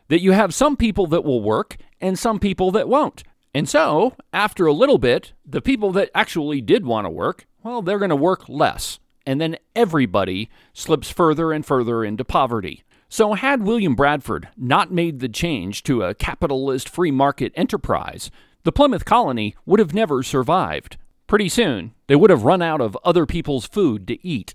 That 0.09 0.21
you 0.21 0.33
have 0.33 0.53
some 0.53 0.75
people 0.75 1.07
that 1.07 1.23
will 1.23 1.41
work 1.41 1.77
and 1.99 2.17
some 2.17 2.39
people 2.39 2.71
that 2.71 2.89
won't. 2.89 3.23
And 3.53 3.67
so, 3.67 4.15
after 4.31 4.65
a 4.65 4.73
little 4.73 4.97
bit, 4.97 5.33
the 5.45 5.61
people 5.61 5.91
that 5.93 6.09
actually 6.15 6.61
did 6.61 6.85
want 6.85 7.05
to 7.05 7.09
work, 7.09 7.45
well, 7.63 7.81
they're 7.81 7.99
going 7.99 8.09
to 8.09 8.15
work 8.15 8.47
less. 8.47 8.99
And 9.25 9.39
then 9.39 9.57
everybody 9.75 10.49
slips 10.73 11.09
further 11.09 11.51
and 11.51 11.65
further 11.65 12.03
into 12.03 12.23
poverty. 12.23 12.83
So, 13.09 13.33
had 13.33 13.63
William 13.63 13.93
Bradford 13.93 14.47
not 14.55 14.91
made 14.91 15.19
the 15.19 15.29
change 15.29 15.83
to 15.83 16.03
a 16.03 16.15
capitalist 16.15 16.87
free 16.87 17.11
market 17.11 17.51
enterprise, 17.55 18.31
the 18.63 18.71
Plymouth 18.71 19.05
colony 19.05 19.55
would 19.65 19.79
have 19.79 19.93
never 19.93 20.23
survived. 20.23 20.97
Pretty 21.31 21.47
soon, 21.47 21.93
they 22.07 22.17
would 22.17 22.29
have 22.29 22.43
run 22.43 22.61
out 22.61 22.81
of 22.81 22.97
other 23.05 23.25
people's 23.25 23.65
food 23.65 24.05
to 24.09 24.27
eat. 24.27 24.53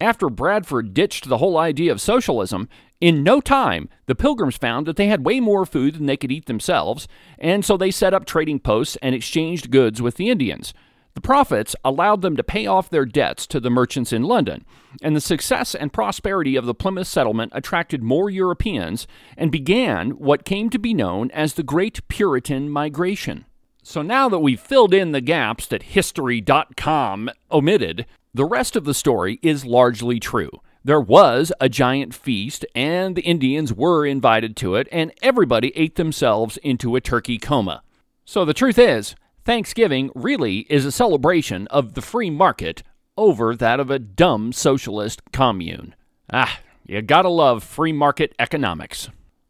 After 0.00 0.30
Bradford 0.30 0.94
ditched 0.94 1.28
the 1.28 1.38
whole 1.38 1.58
idea 1.58 1.90
of 1.90 2.00
socialism, 2.00 2.68
in 3.00 3.24
no 3.24 3.40
time, 3.40 3.88
the 4.06 4.14
Pilgrims 4.14 4.56
found 4.56 4.86
that 4.86 4.94
they 4.94 5.08
had 5.08 5.26
way 5.26 5.40
more 5.40 5.66
food 5.66 5.96
than 5.96 6.06
they 6.06 6.16
could 6.16 6.30
eat 6.30 6.46
themselves, 6.46 7.08
and 7.40 7.64
so 7.64 7.76
they 7.76 7.90
set 7.90 8.14
up 8.14 8.24
trading 8.24 8.60
posts 8.60 8.96
and 9.02 9.16
exchanged 9.16 9.72
goods 9.72 10.00
with 10.00 10.14
the 10.14 10.30
Indians. 10.30 10.72
The 11.14 11.20
profits 11.20 11.74
allowed 11.84 12.22
them 12.22 12.36
to 12.36 12.44
pay 12.44 12.68
off 12.68 12.88
their 12.88 13.04
debts 13.04 13.44
to 13.48 13.58
the 13.58 13.68
merchants 13.68 14.12
in 14.12 14.22
London, 14.22 14.64
and 15.02 15.16
the 15.16 15.20
success 15.20 15.74
and 15.74 15.92
prosperity 15.92 16.54
of 16.54 16.66
the 16.66 16.72
Plymouth 16.72 17.08
settlement 17.08 17.50
attracted 17.52 18.00
more 18.00 18.30
Europeans 18.30 19.08
and 19.36 19.50
began 19.50 20.10
what 20.10 20.44
came 20.44 20.70
to 20.70 20.78
be 20.78 20.94
known 20.94 21.32
as 21.32 21.54
the 21.54 21.64
Great 21.64 22.06
Puritan 22.06 22.70
Migration. 22.70 23.44
So 23.82 24.00
now 24.00 24.28
that 24.28 24.38
we've 24.38 24.60
filled 24.60 24.94
in 24.94 25.10
the 25.10 25.20
gaps 25.20 25.66
that 25.66 25.82
History.com 25.82 27.30
omitted, 27.50 28.06
the 28.32 28.44
rest 28.44 28.76
of 28.76 28.84
the 28.84 28.94
story 28.94 29.40
is 29.42 29.64
largely 29.64 30.20
true. 30.20 30.50
There 30.84 31.00
was 31.00 31.52
a 31.60 31.68
giant 31.68 32.14
feast, 32.14 32.64
and 32.74 33.16
the 33.16 33.22
Indians 33.22 33.72
were 33.72 34.06
invited 34.06 34.56
to 34.58 34.76
it, 34.76 34.88
and 34.90 35.12
everybody 35.20 35.72
ate 35.76 35.96
themselves 35.96 36.56
into 36.58 36.96
a 36.96 37.00
turkey 37.00 37.38
coma. 37.38 37.82
So 38.24 38.44
the 38.44 38.54
truth 38.54 38.78
is, 38.78 39.16
Thanksgiving 39.44 40.10
really 40.14 40.58
is 40.70 40.84
a 40.84 40.92
celebration 40.92 41.66
of 41.68 41.94
the 41.94 42.02
free 42.02 42.30
market 42.30 42.84
over 43.16 43.56
that 43.56 43.80
of 43.80 43.90
a 43.90 43.98
dumb 43.98 44.52
socialist 44.52 45.20
commune. 45.32 45.94
Ah, 46.32 46.60
you 46.86 47.02
gotta 47.02 47.28
love 47.28 47.64
free 47.64 47.92
market 47.92 48.32
economics. 48.38 49.08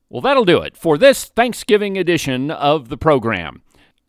Well, 0.09 0.23
that'll 0.23 0.45
do 0.45 0.63
it 0.63 0.77
for 0.77 0.99
this 0.99 1.27
Thanksgiving 1.27 1.97
edition 1.97 2.51
of 2.51 2.89
the 2.89 2.99
program. 2.99 3.63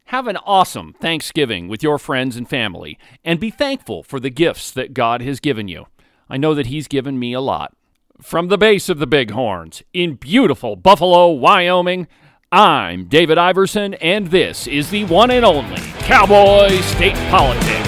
Have 0.07 0.27
an 0.27 0.37
awesome 0.37 0.93
Thanksgiving 0.93 1.67
with 1.67 1.81
your 1.81 1.97
friends 1.97 2.35
and 2.35 2.47
family, 2.47 2.99
and 3.23 3.39
be 3.39 3.49
thankful 3.49 4.03
for 4.03 4.19
the 4.19 4.29
gifts 4.29 4.69
that 4.71 4.93
God 4.93 5.21
has 5.21 5.39
given 5.39 5.67
you. 5.67 5.87
I 6.29 6.37
know 6.37 6.53
that 6.53 6.67
He's 6.67 6.87
given 6.87 7.17
me 7.17 7.33
a 7.33 7.41
lot. 7.41 7.73
From 8.21 8.49
the 8.49 8.57
base 8.57 8.89
of 8.89 8.99
the 8.99 9.07
Bighorns 9.07 9.81
in 9.93 10.15
beautiful 10.15 10.75
Buffalo, 10.75 11.29
Wyoming, 11.29 12.07
I'm 12.51 13.05
David 13.05 13.37
Iverson, 13.37 13.95
and 13.95 14.27
this 14.27 14.67
is 14.67 14.91
the 14.91 15.05
one 15.05 15.31
and 15.31 15.45
only 15.45 15.81
Cowboy 15.99 16.69
State 16.81 17.15
Politics. 17.31 17.82